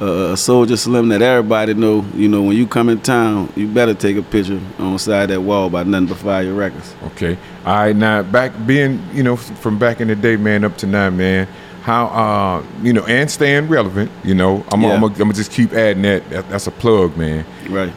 Uh, 0.00 0.32
a 0.32 0.36
soldier 0.36 0.76
slim 0.76 1.08
that 1.08 1.22
everybody 1.22 1.74
know. 1.74 2.04
You 2.14 2.28
know, 2.28 2.42
when 2.42 2.56
you 2.56 2.68
come 2.68 2.88
in 2.88 3.00
town, 3.00 3.52
you 3.56 3.66
better 3.66 3.94
take 3.94 4.16
a 4.16 4.22
picture 4.22 4.60
on 4.78 4.92
the 4.92 4.98
side 4.98 5.24
of 5.24 5.28
that 5.30 5.40
wall 5.40 5.68
by 5.70 5.82
nothing 5.82 6.06
but 6.06 6.18
fire 6.18 6.52
records. 6.54 6.94
Okay. 7.06 7.36
All 7.66 7.74
right. 7.74 7.96
Now, 7.96 8.22
back 8.22 8.52
being, 8.64 9.02
you 9.12 9.24
know, 9.24 9.34
from 9.36 9.76
back 9.78 10.00
in 10.00 10.06
the 10.06 10.14
day, 10.14 10.36
man, 10.36 10.62
up 10.62 10.76
to 10.78 10.86
now, 10.86 11.10
man. 11.10 11.48
How, 11.82 12.06
uh, 12.06 12.64
you 12.82 12.92
know, 12.92 13.04
and 13.06 13.28
staying 13.28 13.66
relevant. 13.68 14.12
You 14.22 14.34
know, 14.34 14.64
I'm, 14.70 14.82
Yeah. 14.82 15.00
Gonna 15.00 15.32
just 15.32 15.50
keep 15.50 15.72
adding 15.72 16.02
that. 16.02 16.28
that. 16.30 16.48
That's 16.48 16.68
a 16.68 16.70
plug, 16.70 17.16
man. 17.16 17.44
Right. 17.68 17.92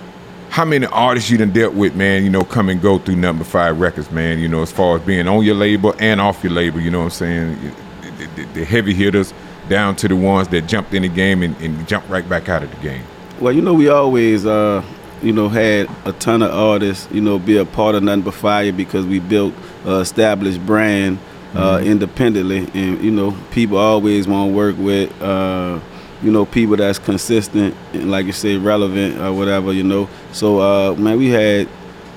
How 0.49 0.65
many 0.65 0.87
artists 0.87 1.29
you 1.29 1.37
done 1.37 1.51
dealt 1.51 1.75
with, 1.75 1.95
man? 1.95 2.23
You 2.23 2.29
know, 2.31 2.43
come 2.43 2.69
and 2.69 2.81
go 2.81 2.97
through 2.97 3.17
nothing 3.17 3.39
but 3.39 3.47
fire 3.47 3.73
records, 3.75 4.09
man. 4.11 4.39
You 4.39 4.47
know, 4.47 4.63
as 4.63 4.71
far 4.71 4.95
as 4.97 5.03
being 5.03 5.27
on 5.27 5.45
your 5.45 5.55
label 5.55 5.93
and 5.99 6.19
off 6.19 6.43
your 6.43 6.53
label. 6.53 6.79
You 6.81 6.89
know 6.89 6.99
what 6.99 7.05
I'm 7.05 7.09
saying? 7.11 7.73
The, 8.17 8.25
the, 8.35 8.43
the 8.53 8.65
heavy 8.65 8.93
hitters 8.93 9.33
down 9.71 9.95
to 9.95 10.07
the 10.09 10.15
ones 10.15 10.49
that 10.49 10.67
jumped 10.67 10.93
in 10.93 11.01
the 11.01 11.07
game 11.07 11.41
and, 11.41 11.55
and 11.61 11.87
jumped 11.87 12.09
right 12.09 12.27
back 12.27 12.49
out 12.49 12.61
of 12.61 12.69
the 12.69 12.81
game. 12.81 13.03
Well, 13.39 13.53
you 13.53 13.61
know, 13.61 13.73
we 13.73 13.87
always, 13.87 14.45
uh, 14.45 14.83
you 15.23 15.31
know, 15.31 15.47
had 15.47 15.89
a 16.05 16.11
ton 16.11 16.41
of 16.41 16.51
artists, 16.51 17.07
you 17.09 17.21
know, 17.21 17.39
be 17.39 17.57
a 17.57 17.65
part 17.65 17.95
of 17.95 18.03
Nothing 18.03 18.23
But 18.23 18.33
Fire 18.33 18.73
because 18.73 19.05
we 19.05 19.19
built 19.19 19.53
a 19.85 19.99
established 19.99 20.63
brand 20.65 21.19
uh, 21.55 21.81
independently. 21.83 22.69
And, 22.73 23.01
you 23.01 23.11
know, 23.11 23.35
people 23.51 23.77
always 23.77 24.27
want 24.27 24.51
to 24.51 24.55
work 24.55 24.75
with, 24.77 25.09
uh, 25.21 25.79
you 26.21 26.31
know, 26.31 26.45
people 26.45 26.75
that's 26.75 26.99
consistent 26.99 27.73
and, 27.93 28.11
like 28.11 28.25
you 28.25 28.33
say, 28.33 28.57
relevant 28.57 29.19
or 29.19 29.31
whatever, 29.33 29.71
you 29.71 29.83
know. 29.83 30.09
So, 30.33 30.59
uh, 30.59 30.95
man, 30.95 31.17
we 31.17 31.29
had, 31.29 31.69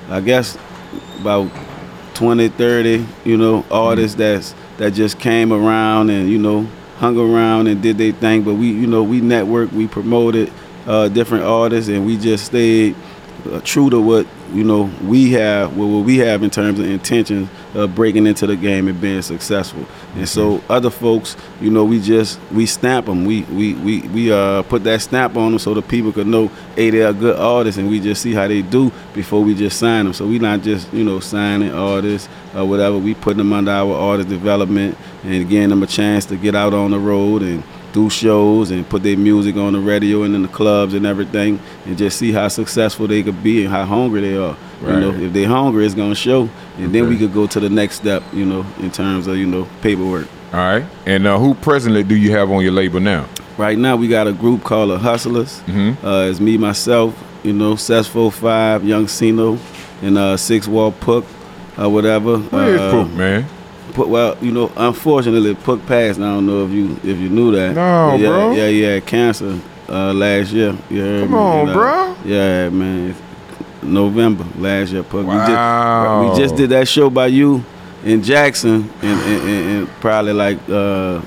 I 0.09 0.19
guess, 0.19 0.57
about 1.21 1.49
20, 2.15 2.49
30, 2.49 3.05
you 3.23 3.37
know, 3.37 3.65
artists 3.71 4.17
that's 4.17 4.53
that 4.77 4.91
just 4.91 5.19
came 5.19 5.53
around 5.53 6.09
and, 6.09 6.29
you 6.29 6.37
know, 6.37 6.67
hung 6.97 7.17
around 7.17 7.67
and 7.67 7.81
did 7.81 7.97
their 7.97 8.11
thing. 8.11 8.43
But 8.43 8.55
we, 8.55 8.67
you 8.67 8.87
know, 8.87 9.03
we 9.03 9.21
networked, 9.21 9.73
we 9.73 9.87
promoted 9.87 10.51
uh, 10.87 11.09
different 11.09 11.43
artists, 11.43 11.89
and 11.89 12.05
we 12.05 12.17
just 12.17 12.45
stayed 12.45 12.95
uh, 13.51 13.61
true 13.63 13.89
to 13.89 13.99
what 13.99 14.27
you 14.55 14.63
know 14.63 14.89
we 15.03 15.31
have, 15.33 15.75
what 15.75 16.05
we 16.05 16.17
have 16.19 16.41
in 16.41 16.49
terms 16.49 16.79
of 16.79 16.85
intentions 16.85 17.49
of 17.73 17.93
breaking 17.93 18.25
into 18.25 18.47
the 18.47 18.55
game 18.55 18.87
and 18.87 18.99
being 18.99 19.21
successful. 19.21 19.85
And 20.15 20.27
so 20.27 20.63
other 20.69 20.89
folks, 20.89 21.35
you 21.59 21.69
know, 21.69 21.83
we 21.83 21.99
just 21.99 22.39
we 22.51 22.65
stamp 22.65 23.07
them. 23.07 23.25
We 23.25 23.41
we 23.43 23.73
we 23.73 24.01
we 24.07 24.31
uh 24.31 24.63
put 24.63 24.83
that 24.85 25.01
stamp 25.01 25.35
on 25.35 25.51
them 25.51 25.59
so 25.59 25.73
the 25.73 25.81
people 25.81 26.13
could 26.13 26.27
know, 26.27 26.47
hey, 26.75 26.89
they're 26.89 27.09
a 27.09 27.13
good 27.13 27.37
artist, 27.37 27.77
and 27.77 27.89
we 27.89 27.99
just 27.99 28.21
see 28.21 28.33
how 28.33 28.47
they 28.47 28.61
do 28.61 28.91
before 29.13 29.43
we 29.43 29.53
just 29.53 29.77
sign 29.77 30.05
them. 30.05 30.13
So 30.13 30.25
we 30.25 30.39
not 30.39 30.61
just 30.61 30.91
you 30.93 31.03
know 31.03 31.19
signing 31.19 31.73
artists 31.73 32.29
or 32.55 32.65
whatever. 32.65 32.97
We 32.97 33.13
putting 33.13 33.39
them 33.39 33.51
under 33.51 33.71
our 33.71 33.93
artist 33.93 34.29
development 34.29 34.97
and 35.23 35.49
giving 35.49 35.69
them 35.69 35.83
a 35.83 35.87
chance 35.87 36.25
to 36.27 36.37
get 36.37 36.55
out 36.55 36.73
on 36.73 36.91
the 36.91 36.99
road 36.99 37.41
and 37.41 37.61
do 37.95 38.09
shows 38.09 38.69
and 38.71 38.87
put 38.87 39.01
their 39.03 39.17
music 39.17 39.55
on 39.55 39.71
the 39.73 39.79
radio 39.79 40.23
and 40.23 40.35
in 40.35 40.41
the 40.41 40.47
clubs 40.49 40.93
and 40.93 41.05
everything, 41.05 41.59
and 41.85 41.97
just 41.97 42.19
see 42.19 42.31
how 42.33 42.47
successful 42.49 43.07
they 43.07 43.23
could 43.23 43.41
be 43.41 43.63
and 43.63 43.69
how 43.73 43.85
hungry 43.85 44.19
they 44.21 44.35
are. 44.37 44.55
Right. 44.81 44.93
You 44.95 44.99
know, 44.99 45.13
if 45.25 45.33
they're 45.33 45.47
hungry, 45.47 45.85
it's 45.85 45.95
gonna 45.95 46.13
show, 46.13 46.49
and 46.77 46.93
then 46.93 47.07
we 47.09 47.17
could 47.17 47.33
go 47.33 47.47
to 47.47 47.59
the 47.59 47.69
next 47.69 47.95
step. 47.95 48.21
You 48.33 48.45
know, 48.45 48.65
in 48.79 48.91
terms 48.91 49.27
of 49.27 49.37
you 49.37 49.47
know 49.47 49.67
paperwork. 49.81 50.27
All 50.53 50.59
right. 50.59 50.85
And 51.05 51.25
uh, 51.25 51.39
who 51.39 51.53
presently 51.55 52.03
do 52.03 52.15
you 52.15 52.31
have 52.31 52.51
on 52.51 52.61
your 52.63 52.73
label 52.73 52.99
now? 52.99 53.25
Right 53.57 53.77
now, 53.77 53.95
we 53.95 54.09
got 54.09 54.27
a 54.27 54.33
group 54.33 54.63
called 54.63 54.89
the 54.89 54.97
Hustlers. 54.99 55.61
Mhm. 55.65 55.95
Uh, 56.03 56.29
it's 56.29 56.41
me, 56.41 56.57
myself, 56.57 57.13
you 57.43 57.53
know, 57.53 57.75
Sess 57.77 58.05
45, 58.07 58.83
Young 58.83 59.07
Sino, 59.07 59.57
and 60.01 60.17
uh, 60.17 60.35
Six 60.35 60.67
Wall 60.67 60.91
Puck, 60.91 61.23
uh, 61.79 61.89
whatever. 61.89 62.37
Where 62.37 62.75
is 62.75 62.81
uh, 62.81 62.91
Poop, 62.91 63.11
man? 63.13 63.45
Well, 63.97 64.37
you 64.41 64.51
know, 64.51 64.71
unfortunately, 64.75 65.55
Puck 65.55 65.85
passed. 65.85 66.19
I 66.19 66.23
don't 66.23 66.45
know 66.45 66.65
if 66.65 66.71
you 66.71 66.93
if 67.03 67.17
you 67.19 67.29
knew 67.29 67.51
that. 67.53 67.75
No, 67.75 68.15
yeah, 68.15 68.27
bro. 68.29 68.51
Yeah, 68.53 68.67
yeah, 68.67 68.99
cancer 68.99 69.59
uh, 69.89 70.13
last 70.13 70.51
year. 70.51 70.73
Heard 70.73 71.21
Come 71.29 71.31
me? 71.31 71.37
on, 71.37 71.59
And, 71.59 71.69
uh, 71.69 71.73
bro. 71.73 72.15
Yeah, 72.25 72.69
man. 72.69 73.15
November 73.83 74.45
last 74.57 74.91
year, 74.91 75.03
Puck. 75.03 75.25
Wow. 75.27 76.21
We 76.21 76.27
just 76.27 76.37
we 76.39 76.43
just 76.43 76.55
did 76.55 76.69
that 76.71 76.87
show 76.87 77.09
by 77.09 77.27
you 77.27 77.63
in 78.03 78.21
Jackson, 78.23 78.89
and, 79.01 79.21
and, 79.21 79.49
and, 79.49 79.87
probably 80.01 80.33
like 80.33 80.57
uh, 80.69 81.21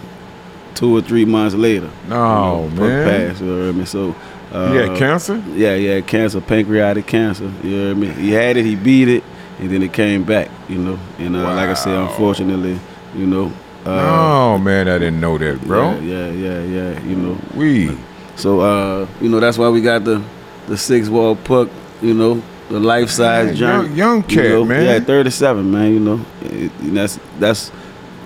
two 0.74 0.96
or 0.96 1.00
three 1.00 1.24
months 1.24 1.54
later. 1.54 1.90
No, 2.08 2.64
you 2.64 2.70
know, 2.70 2.76
Puck 2.76 2.78
man. 2.78 3.28
passed. 3.28 3.40
You 3.42 3.48
heard 3.48 3.76
me? 3.76 3.84
So. 3.84 4.14
Uh, 4.50 4.72
He 4.72 4.76
had 4.78 4.96
cancer? 4.96 5.42
yeah, 5.52 5.74
yeah, 5.74 6.00
cancer, 6.00 6.40
pancreatic 6.40 7.06
cancer. 7.06 7.52
You 7.62 7.70
know 7.76 7.88
what 7.88 7.96
I 7.96 8.00
mean? 8.00 8.14
He 8.14 8.30
had 8.30 8.56
it, 8.56 8.64
he 8.64 8.76
beat 8.76 9.06
it, 9.08 9.22
and 9.58 9.70
then 9.70 9.82
it 9.82 9.92
came 9.92 10.24
back. 10.24 10.48
You 10.68 10.78
know, 10.78 10.98
and 11.18 11.36
uh, 11.36 11.42
like 11.54 11.68
I 11.70 11.74
said, 11.74 11.96
unfortunately, 11.98 12.78
you 13.14 13.26
know. 13.26 13.52
Uh, 13.86 14.54
oh, 14.54 14.58
man, 14.58 14.88
I 14.88 14.98
didn't 14.98 15.20
know 15.20 15.38
that, 15.38 15.60
bro. 15.62 15.98
Yeah, 16.00 16.28
yeah, 16.28 16.30
yeah, 16.30 16.62
yeah. 16.64 17.02
You 17.04 17.16
know, 17.16 17.38
We. 17.54 17.96
so 18.36 18.60
uh, 18.60 19.06
you 19.20 19.28
know 19.28 19.40
that's 19.40 19.56
why 19.56 19.68
we 19.68 19.80
got 19.80 20.04
the 20.04 20.22
the 20.66 20.76
six 20.76 21.08
wall 21.08 21.36
puck. 21.36 21.68
You 22.02 22.14
know, 22.14 22.42
the 22.68 22.78
life 22.80 23.08
size 23.10 23.58
young- 23.58 23.94
young 23.94 24.28
you 24.28 24.42
know? 24.42 24.64
man. 24.64 24.84
Yeah, 24.84 25.00
thirty 25.00 25.30
seven, 25.30 25.70
man. 25.70 25.92
You 25.94 26.00
know, 26.00 26.20
and 26.42 26.96
that's 26.96 27.18
that's 27.38 27.72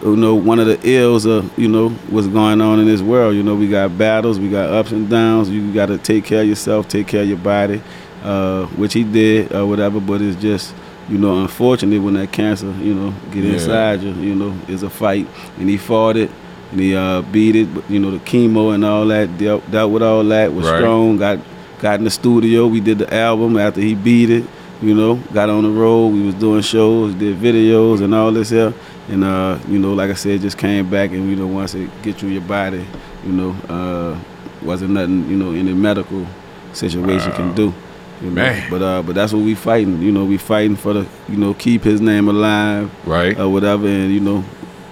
you 0.02 0.16
know 0.16 0.34
one 0.34 0.58
of 0.58 0.66
the 0.66 0.80
ills 0.88 1.26
of 1.26 1.56
you 1.56 1.68
know 1.68 1.90
what's 2.10 2.26
going 2.26 2.60
on 2.60 2.80
in 2.80 2.86
this 2.86 3.00
world. 3.02 3.36
You 3.36 3.42
know, 3.44 3.54
we 3.54 3.68
got 3.68 3.96
battles, 3.96 4.40
we 4.40 4.48
got 4.50 4.68
ups 4.70 4.90
and 4.90 5.08
downs. 5.08 5.48
You 5.48 5.72
got 5.72 5.86
to 5.86 5.98
take 5.98 6.24
care 6.24 6.42
of 6.42 6.48
yourself, 6.48 6.88
take 6.88 7.06
care 7.06 7.22
of 7.22 7.28
your 7.28 7.38
body, 7.38 7.80
uh, 8.24 8.66
which 8.66 8.94
he 8.94 9.04
did 9.04 9.52
or 9.54 9.66
whatever. 9.66 10.00
But 10.00 10.22
it's 10.22 10.40
just 10.40 10.74
you 11.08 11.18
know, 11.18 11.42
unfortunately, 11.42 11.98
when 11.98 12.14
that 12.14 12.32
cancer, 12.32 12.72
you 12.80 12.94
know, 12.94 13.12
get 13.32 13.44
Yeah. 13.44 13.52
inside 13.54 14.02
you, 14.02 14.12
you 14.14 14.34
know, 14.34 14.54
it's 14.68 14.82
a 14.82 14.90
fight, 14.90 15.26
and 15.58 15.68
he 15.68 15.76
fought 15.76 16.16
it. 16.16 16.30
And 16.70 16.80
he 16.80 16.96
uh, 16.96 17.20
beat 17.20 17.54
it, 17.54 17.74
but 17.74 17.84
you 17.90 17.98
know 17.98 18.10
the 18.10 18.18
chemo 18.20 18.74
and 18.74 18.82
all 18.82 19.06
that. 19.08 19.36
Dealt, 19.36 19.70
dealt 19.70 19.92
with 19.92 20.02
all 20.02 20.24
that. 20.24 20.54
Was 20.54 20.66
Right. 20.66 20.78
strong. 20.78 21.18
Got 21.18 21.38
got 21.82 21.98
in 21.98 22.04
the 22.04 22.10
studio. 22.10 22.66
We 22.66 22.80
did 22.80 22.96
the 22.98 23.12
album 23.12 23.58
after 23.58 23.82
he 23.82 23.94
beat 23.94 24.30
it. 24.30 24.44
You 24.80 24.94
know, 24.94 25.16
got 25.34 25.50
on 25.50 25.64
the 25.64 25.68
road. 25.70 26.14
We 26.14 26.22
was 26.22 26.34
doing 26.34 26.62
shows, 26.62 27.12
did 27.14 27.36
videos 27.38 28.00
and 28.00 28.14
all 28.14 28.32
this 28.32 28.48
here. 28.48 28.72
And 29.10 29.22
uh, 29.22 29.58
you 29.68 29.78
know, 29.78 29.92
like 29.92 30.10
I 30.10 30.14
said, 30.14 30.40
just 30.40 30.56
came 30.56 30.88
back 30.88 31.10
and 31.10 31.28
you 31.28 31.36
know, 31.36 31.46
once 31.46 31.74
it 31.74 31.90
get 32.02 32.16
through 32.16 32.30
your 32.30 32.40
body, 32.42 32.86
you 33.26 33.32
know, 33.32 33.54
uh, 33.68 34.16
wasn't 34.64 34.92
nothing 34.92 35.28
you 35.28 35.36
know 35.36 35.50
any 35.52 35.74
medical 35.74 36.26
situation 36.72 37.32
can 37.32 37.52
do. 37.54 37.74
You 38.22 38.28
know? 38.30 38.34
Man. 38.42 38.70
But 38.70 38.82
uh, 38.82 39.02
but 39.02 39.14
that's 39.14 39.32
what 39.32 39.42
we 39.42 39.54
fighting. 39.54 40.00
You 40.02 40.12
know, 40.12 40.24
we 40.24 40.38
fighting 40.38 40.76
for 40.76 40.92
the 40.92 41.06
you 41.28 41.36
know 41.36 41.54
keep 41.54 41.82
his 41.82 42.00
name 42.00 42.28
alive 42.28 42.90
Right. 43.06 43.38
or 43.38 43.48
whatever, 43.48 43.86
and 43.86 44.12
you 44.12 44.20
know, 44.20 44.44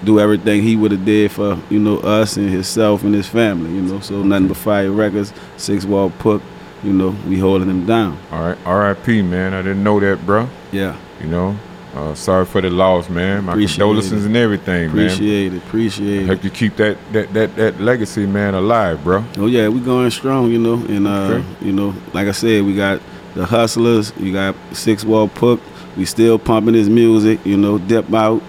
do 0.05 0.19
everything 0.19 0.63
he 0.63 0.77
would 0.77 0.91
have 0.93 1.05
did 1.05 1.31
for 1.33 1.59
you 1.71 1.79
know 1.79 1.99
us 1.99 2.37
and 2.37 2.51
himself 2.51 3.03
and 3.05 3.15
his 3.15 3.29
family. 3.29 3.71
You 3.71 3.83
know, 3.83 4.01
so 4.01 4.23
nothing 4.23 4.49
but 4.49 4.57
fire 4.57 4.91
records, 4.91 5.33
six 5.57 5.85
wall 5.85 6.11
puck. 6.19 6.43
You 6.83 6.93
know, 6.95 7.15
we 7.29 7.39
holding 7.39 7.69
him 7.69 7.85
down. 7.85 8.19
All 8.33 8.41
right. 8.43 8.59
R.I.P., 8.65 9.21
man. 9.21 9.53
I 9.53 9.61
didn't 9.61 9.85
know 9.85 10.01
that, 10.01 10.25
bro. 10.25 10.49
Yeah, 10.73 10.97
You 11.21 11.27
know, 11.27 11.55
uh, 11.95 12.15
sorry 12.15 12.47
for 12.47 12.63
the 12.63 12.71
loss, 12.71 13.11
man. 13.11 13.45
My 13.45 13.53
Appreciate 13.53 13.75
condolences 13.85 14.25
it. 14.25 14.29
and 14.29 14.37
everything, 14.37 14.89
man. 14.97 15.05
appreciate 15.05 15.53
it, 15.53 15.57
appreciate 15.59 16.23
it. 16.23 16.27
Hope 16.27 16.43
you 16.43 16.49
keep 16.49 16.77
that, 16.77 16.97
that 17.13 17.35
that 17.35 17.55
that 17.57 17.81
legacy, 17.83 18.25
man, 18.25 18.55
alive, 18.55 19.05
bro. 19.05 19.23
Oh 19.37 19.47
yeah, 19.47 19.69
we 19.69 19.81
going 19.81 20.11
strong, 20.11 20.51
you 20.51 20.59
know, 20.59 20.77
and 20.89 21.07
uh, 21.07 21.11
Okay. 21.35 21.45
you 21.67 21.73
know, 21.73 21.93
like 22.15 22.29
I 22.29 22.33
said, 22.33 22.65
we 22.65 22.75
got 22.75 23.03
the 23.35 23.47
hustlers, 23.47 24.13
You 24.19 24.33
got 24.33 24.55
six 24.73 25.05
wall 25.05 25.29
puck, 25.29 25.61
we 25.97 26.05
still 26.05 26.39
pumping 26.39 26.75
his 26.75 26.89
music, 26.89 27.45
you 27.45 27.57
know, 27.57 27.79
dip 27.79 28.13
out, 28.13 28.43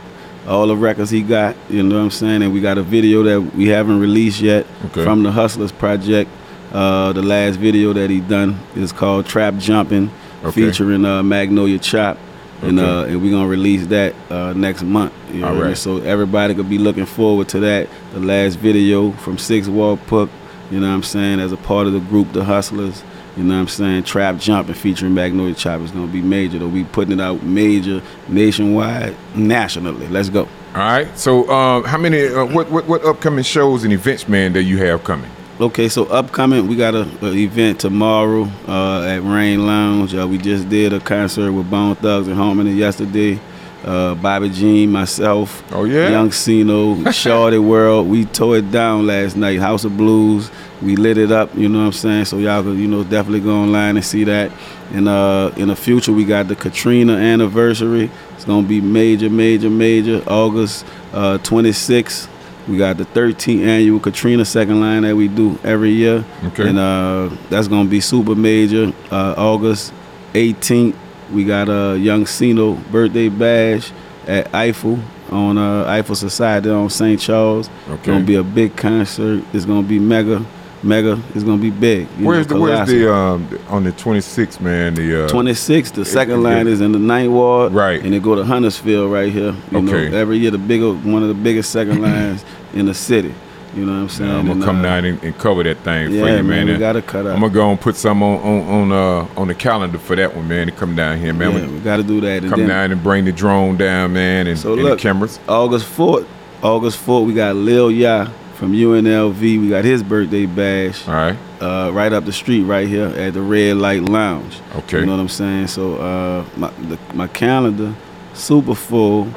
all 0.47 0.67
the 0.67 0.75
records 0.77 1.09
he 1.09 1.21
got, 1.21 1.55
you 1.69 1.83
know 1.83 1.95
what 1.97 2.01
I'm 2.05 2.11
saying, 2.11 2.41
and 2.41 2.53
we 2.53 2.61
got 2.61 2.77
a 2.77 2.83
video 2.83 3.23
that 3.23 3.41
we 3.55 3.67
haven't 3.67 3.99
released 3.99 4.41
yet 4.41 4.65
Okay. 4.87 5.03
from 5.03 5.23
the 5.23 5.31
Hustlers 5.31 5.71
project. 5.71 6.29
Uh, 6.73 7.11
the 7.13 7.21
last 7.21 7.57
video 7.57 7.93
that 7.93 8.09
he 8.09 8.21
done 8.21 8.57
is 8.75 8.91
called 8.91 9.25
Trap 9.25 9.55
Jumping, 9.57 10.09
Okay. 10.43 10.51
featuring 10.67 11.05
uh, 11.05 11.21
Magnolia 11.21 11.77
Chop. 11.77 12.17
And, 12.63 12.79
uh, 12.79 13.05
and 13.07 13.21
we're 13.23 13.31
gonna 13.31 13.47
release 13.47 13.87
that 13.87 14.13
uh, 14.29 14.53
next 14.53 14.83
month. 14.83 15.11
You 15.33 15.41
know 15.41 15.47
All 15.47 15.63
I 15.63 15.67
mean? 15.67 15.75
So 15.75 15.97
everybody 15.97 16.53
could 16.53 16.69
be 16.69 16.77
looking 16.77 17.07
forward 17.07 17.49
to 17.49 17.59
that. 17.61 17.87
The 18.13 18.19
last 18.19 18.55
video 18.59 19.11
from 19.13 19.39
Six 19.39 19.67
Wall 19.67 19.97
Puck, 19.97 20.29
you 20.69 20.79
know 20.79 20.87
what 20.87 20.93
I'm 20.93 21.01
saying, 21.03 21.39
as 21.39 21.51
a 21.51 21.57
part 21.57 21.87
of 21.87 21.93
the 21.93 21.99
group, 21.99 22.31
The 22.33 22.43
Hustlers. 22.43 23.03
You 23.37 23.43
know 23.43 23.55
what 23.55 23.61
I'm 23.61 23.67
saying? 23.69 24.03
Trap 24.03 24.37
Jumping 24.39 24.75
featuring 24.75 25.13
Magnolia 25.13 25.53
Chop 25.55 25.79
is 25.81 25.91
gonna 25.91 26.07
be 26.11 26.21
major 26.21 26.59
They'll 26.59 26.69
be 26.69 26.83
putting 26.83 27.13
it 27.17 27.21
out 27.21 27.43
major, 27.43 28.01
nationwide, 28.27 29.15
nationally. 29.35 30.07
Let's 30.07 30.29
go. 30.29 30.41
All 30.73 30.81
right. 30.81 31.17
So, 31.17 31.45
uh, 31.49 31.81
how 31.83 31.97
many? 31.97 32.27
Uh, 32.27 32.45
what, 32.45 32.69
what 32.71 32.87
what 32.87 33.05
upcoming 33.05 33.43
shows 33.43 33.83
and 33.83 33.93
events, 33.93 34.27
man, 34.27 34.53
that 34.53 34.63
you 34.63 34.77
have 34.79 35.03
coming? 35.03 35.29
Okay, 35.59 35.89
so 35.89 36.05
upcoming, 36.05 36.67
we 36.67 36.75
got 36.75 36.95
a, 36.95 37.07
a 37.23 37.33
event 37.35 37.79
tomorrow 37.79 38.49
uh, 38.67 39.03
at 39.03 39.21
Rain 39.21 39.67
Lounge. 39.67 40.15
Uh, 40.15 40.27
we 40.27 40.37
just 40.39 40.67
did 40.69 40.91
a 40.91 40.99
concert 40.99 41.51
with 41.51 41.69
Bone 41.69 41.95
Thugs-n-Harmony 41.95 42.71
yesterday. 42.73 43.39
Uh, 43.83 44.15
Bobby 44.15 44.49
Jean, 44.49 44.91
myself, 44.91 45.63
Oh, 45.71 45.83
yeah? 45.83 46.09
Young 46.09 46.31
Sino, 46.31 47.11
Shorty 47.11 47.59
World. 47.59 48.07
We 48.09 48.25
tore 48.25 48.57
it 48.57 48.71
down 48.71 49.05
last 49.05 49.35
night. 49.37 49.59
House 49.59 49.83
of 49.83 49.95
Blues. 49.97 50.49
We 50.81 50.95
lit 50.95 51.17
it 51.17 51.31
up. 51.31 51.55
You 51.55 51.69
know 51.69 51.79
what 51.79 51.85
I'm 51.85 51.91
saying? 51.93 52.25
So 52.25 52.37
y'all 52.37 52.63
could, 52.63 52.77
you 52.77 52.87
know, 52.87 53.03
definitely 53.03 53.41
go 53.41 53.55
online 53.55 53.97
and 53.97 54.05
see 54.05 54.23
that. 54.23 54.51
And 54.91 55.07
uh, 55.07 55.51
in 55.57 55.67
the 55.67 55.75
future, 55.75 56.11
we 56.11 56.25
got 56.25 56.47
the 56.47 56.55
Katrina 56.55 57.13
anniversary. 57.13 58.09
It's 58.35 58.45
gonna 58.45 58.67
be 58.67 58.81
major, 58.81 59.29
major, 59.29 59.69
major. 59.69 60.23
August 60.27 60.85
uh, 61.13 61.37
26th. 61.39 62.27
We 62.67 62.77
got 62.77 62.97
the 62.97 63.05
13th 63.05 63.65
annual 63.65 63.99
Katrina 63.99 64.45
second 64.45 64.81
line 64.81 65.01
that 65.03 65.15
we 65.15 65.27
do 65.27 65.59
every 65.63 65.91
year. 65.91 66.23
Okay. 66.45 66.69
And 66.69 66.77
uh, 66.77 67.29
that's 67.49 67.67
gonna 67.67 67.89
be 67.89 68.01
super 68.01 68.35
major. 68.35 68.91
Uh, 69.11 69.35
August 69.37 69.93
18th, 70.33 70.95
we 71.31 71.43
got 71.43 71.69
a 71.69 71.97
Young 71.97 72.25
Sino 72.25 72.73
birthday 72.73 73.29
bash 73.29 73.91
at 74.27 74.53
Eiffel 74.53 74.99
on 75.31 75.57
uh, 75.57 75.85
Eiffel 75.87 76.15
Society 76.15 76.69
on 76.69 76.89
St. 76.89 77.19
Charles. 77.19 77.69
Okay. 77.89 78.05
Gonna 78.11 78.23
be 78.25 78.35
a 78.35 78.43
big 78.43 78.75
concert. 78.75 79.43
It's 79.53 79.65
gonna 79.65 79.87
be 79.87 79.99
mega, 79.99 80.45
mega. 80.83 81.19
It's 81.35 81.43
gonna 81.43 81.61
be 81.61 81.69
big. 81.69 82.07
Where's 82.19 82.47
know, 82.49 82.55
the 82.55 82.61
where's 82.61 82.87
the 82.89 83.13
um 83.13 83.59
on 83.69 83.83
the 83.83 83.91
26th, 83.91 84.59
man? 84.61 84.93
The 84.95 85.25
uh, 85.25 85.29
26th, 85.29 85.93
the 85.93 86.05
second 86.05 86.41
yeah. 86.41 86.49
line 86.55 86.67
is 86.67 86.81
in 86.81 86.91
the 86.91 86.99
ninth 86.99 87.31
ward, 87.31 87.73
Right. 87.73 88.01
And 88.03 88.13
they 88.13 88.19
go 88.19 88.35
to 88.35 88.43
Hunter's 88.43 88.77
Field 88.77 89.11
right 89.11 89.31
here. 89.31 89.55
You 89.71 89.77
Okay. 89.79 90.09
know, 90.09 90.17
every 90.17 90.37
year 90.37 90.51
the 90.51 90.57
bigger, 90.57 90.91
one 90.93 91.21
of 91.21 91.27
the 91.27 91.33
biggest 91.35 91.71
second 91.71 92.01
lines 92.09 92.43
in 92.73 92.85
the 92.85 92.93
city. 92.93 93.33
You 93.73 93.85
know 93.85 93.93
what 93.93 93.97
I'm 93.99 94.09
saying? 94.09 94.29
I'm 94.31 94.37
gonna 94.47 94.51
And, 94.55 94.63
come 94.63 94.79
uh, 94.79 94.83
down 94.83 95.05
and, 95.05 95.23
and 95.23 95.37
cover 95.37 95.63
that 95.63 95.77
thing 95.77 96.11
Yeah, 96.11 96.23
for 96.23 96.27
you, 96.29 96.43
man, 96.43 96.45
man. 96.45 96.67
we 96.67 96.77
gotta 96.77 97.01
cut 97.01 97.25
up. 97.25 97.35
I'm 97.35 97.39
gonna 97.41 97.53
go 97.53 97.69
and 97.71 97.79
put 97.79 97.95
some 97.95 98.21
on 98.21 98.37
on 98.41 98.91
on 98.91 98.91
uh 98.91 99.39
on 99.39 99.47
the 99.47 99.55
calendar 99.55 99.97
for 99.97 100.17
that 100.17 100.35
one, 100.35 100.47
man. 100.49 100.67
To 100.67 100.73
come 100.73 100.93
down 100.93 101.17
here, 101.19 101.33
man. 101.33 101.53
yeah, 101.57 101.67
we 101.67 101.79
got 101.79 101.95
to 101.97 102.03
do 102.03 102.19
that. 102.19 102.41
And 102.43 102.49
come 102.49 102.59
then 102.61 102.67
down 102.67 102.91
and 102.91 103.01
bring 103.01 103.23
the 103.23 103.31
drone 103.31 103.77
down, 103.77 104.11
man, 104.11 104.47
and, 104.47 104.59
So 104.59 104.73
and 104.73 104.83
look, 104.83 104.97
the 104.99 105.01
cameras. 105.01 105.39
August 105.47 105.85
4th, 105.85 106.27
August 106.61 107.05
4th, 107.05 107.25
we 107.25 107.33
got 107.33 107.55
Lil 107.55 107.91
Ya 107.91 108.27
from 108.61 108.73
UNLV. 108.73 109.39
We 109.41 109.69
got 109.69 109.83
his 109.83 110.03
birthday 110.03 110.45
bash 110.45 111.07
All 111.07 111.15
right. 111.15 111.35
uh, 111.59 111.89
right 111.91 112.13
up 112.13 112.25
the 112.25 112.31
street, 112.31 112.61
right 112.61 112.87
here 112.87 113.07
at 113.07 113.33
the 113.33 113.41
Red 113.41 113.77
Light 113.77 114.03
Lounge. 114.03 114.61
Okay. 114.75 114.99
You 114.99 115.07
know 115.07 115.13
what 115.13 115.19
I'm 115.19 115.29
saying? 115.29 115.65
So 115.65 115.95
uh, 115.95 116.45
my 116.55 116.69
the, 116.69 116.99
my 117.15 117.25
calendar 117.27 117.95
super 118.35 118.75
full. 118.75 119.27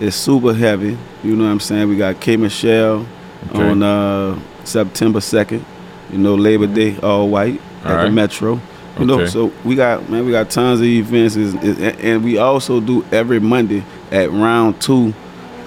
It's 0.00 0.16
super 0.16 0.52
heavy. 0.52 0.98
You 1.22 1.36
know 1.36 1.44
what 1.44 1.50
I'm 1.50 1.60
saying? 1.60 1.88
We 1.88 1.96
got 1.96 2.20
K 2.20 2.36
Michelle 2.36 3.06
Okay. 3.50 3.62
on 3.62 3.80
uh, 3.84 4.40
September 4.64 5.20
2nd. 5.20 5.62
You 6.10 6.18
know, 6.18 6.34
Labor 6.34 6.66
Day, 6.66 6.98
all 6.98 7.28
white 7.28 7.60
All 7.84 7.92
at 7.92 7.96
the 7.98 8.04
right. 8.06 8.12
Metro. 8.12 8.60
You 8.98 9.06
know, 9.06 9.24
so 9.26 9.52
we 9.64 9.76
got 9.76 10.08
man, 10.08 10.26
we 10.26 10.32
got 10.32 10.50
tons 10.50 10.80
of 10.80 10.86
events, 10.86 11.36
is, 11.36 11.54
is, 11.62 11.78
and 12.00 12.24
we 12.24 12.38
also 12.38 12.80
do 12.80 13.04
every 13.12 13.38
Monday 13.38 13.84
at 14.10 14.32
Round 14.32 14.80
Two 14.80 15.14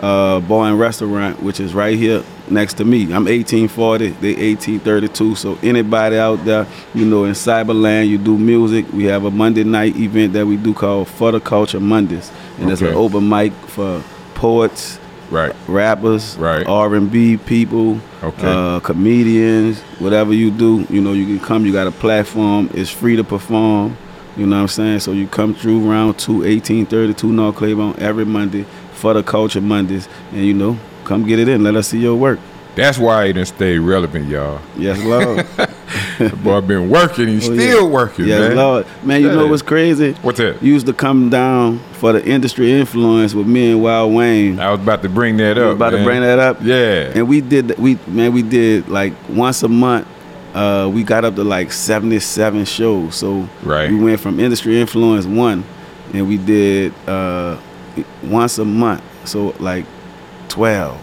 uh, 0.02 0.42
Bar 0.42 0.72
and 0.72 0.80
Restaurant, 0.80 1.42
which 1.42 1.62
is 1.62 1.74
right 1.74 1.98
here 1.98 2.22
next 2.51 2.75
to 2.75 2.86
me. 2.86 3.04
I'm 3.04 3.25
1840, 3.25 4.10
they 4.22 4.34
1832. 4.54 5.36
So 5.36 5.58
anybody 5.63 6.18
out 6.18 6.44
there, 6.46 6.66
you 6.94 7.06
know, 7.06 7.25
in 7.25 7.34
Cyberland, 7.34 8.08
you 8.10 8.18
do 8.18 8.38
music. 8.38 8.86
We 8.94 9.06
have 9.06 9.25
a 9.25 9.32
Monday 9.32 9.63
night 9.63 9.96
event 9.96 10.34
that 10.34 10.46
we 10.46 10.58
do 10.58 10.74
called 10.74 11.08
For 11.08 11.32
the 11.32 11.39
Culture 11.39 11.80
Mondays, 11.80 12.32
and 12.60 12.70
it's 12.72 12.82
an 12.82 12.94
open 12.94 13.27
mic 13.27 13.54
for 13.68 14.01
poets, 14.36 15.00
Right. 15.30 15.54
rappers, 15.68 16.38
Right. 16.39 16.66
R&B 16.66 17.38
people, 17.38 18.00
Okay. 18.24 18.48
uh, 18.48 18.80
comedians, 18.80 19.80
whatever 20.00 20.34
you 20.34 20.51
do, 20.51 20.86
you 20.89 21.01
know, 21.01 21.12
you 21.13 21.25
can 21.25 21.39
come. 21.39 21.66
You 21.66 21.74
got 21.74 21.88
a 21.88 21.92
platform. 21.92 22.70
It's 22.74 22.89
free 22.89 23.16
to 23.18 23.24
perform. 23.24 23.98
You 24.38 24.46
know 24.46 24.56
what 24.58 24.62
I'm 24.62 24.68
saying? 24.68 25.00
So 25.00 25.12
you 25.13 25.27
come 25.27 25.54
through 25.56 25.80
round 25.80 26.18
two, 26.20 26.44
1832 26.44 27.32
North 27.32 27.56
Claiborne 27.56 27.96
every 28.00 28.24
Monday 28.25 28.66
for 28.94 29.13
the 29.13 29.24
Culture 29.24 29.60
Mondays, 29.62 30.08
and 30.32 30.46
you 30.46 30.54
know, 30.54 30.77
come 31.08 31.26
get 31.26 31.40
it 31.40 31.48
in. 31.48 31.64
Let 31.64 31.76
us 31.76 31.88
see 31.88 32.00
your 32.00 32.16
work. 32.16 32.40
That's 32.76 33.00
why 33.00 33.26
he 33.28 33.34
didn't 33.34 33.48
stay 33.48 33.80
relevant, 33.80 34.28
y'all. 34.28 34.62
Yes, 34.78 35.02
Lord. 35.04 35.48
Boy 36.44 36.62
been 36.62 36.90
working. 36.92 37.28
He's 37.28 37.50
Oh, 37.50 37.54
still 37.56 37.86
yeah. 37.88 37.92
working, 37.92 38.26
yes, 38.28 38.40
man. 38.50 38.56
Lord. 38.58 38.86
Man, 39.04 39.22
you 39.22 39.30
Yeah. 39.30 39.36
know 39.36 39.48
what's 39.48 39.64
crazy? 39.64 40.14
What's 40.22 40.38
that? 40.38 40.62
You 40.62 40.74
used 40.74 40.86
to 40.86 40.94
come 40.94 41.30
down 41.32 41.80
for 41.94 42.14
the 42.14 42.24
industry 42.24 42.72
influence 42.72 43.34
with 43.34 43.48
me 43.48 43.72
and 43.72 43.82
Wild 43.82 44.14
Wayne. 44.14 44.60
I 44.60 44.70
was 44.70 44.80
about 44.80 45.02
to 45.02 45.10
bring 45.10 45.38
that 45.38 45.58
I 45.58 45.62
was 45.62 45.70
up. 45.72 45.76
about 45.78 45.90
to 45.98 46.04
bring 46.04 46.22
that 46.22 46.38
up. 46.38 46.58
Yeah. 46.62 47.12
And 47.16 47.28
we 47.28 47.42
did 47.42 47.78
we 47.80 47.98
man 48.08 48.32
we 48.34 48.44
did 48.44 48.90
like 48.90 49.14
once 49.30 49.64
a 49.64 49.68
month. 49.70 50.08
Uh, 50.54 50.90
we 50.94 51.04
got 51.04 51.26
up 51.26 51.36
to 51.36 51.44
like 51.44 51.72
77 51.72 52.66
shows. 52.66 53.16
So 53.16 53.48
Right. 53.64 53.90
we 53.90 53.96
went 53.96 54.20
from 54.20 54.40
industry 54.40 54.80
influence 54.80 55.26
one, 55.26 55.64
and 56.14 56.28
we 56.28 56.38
did 56.38 56.94
uh, 57.08 57.58
once 58.24 58.58
a 58.60 58.66
month. 58.66 59.02
So 59.26 59.56
like 59.60 59.86
12, 60.58 60.98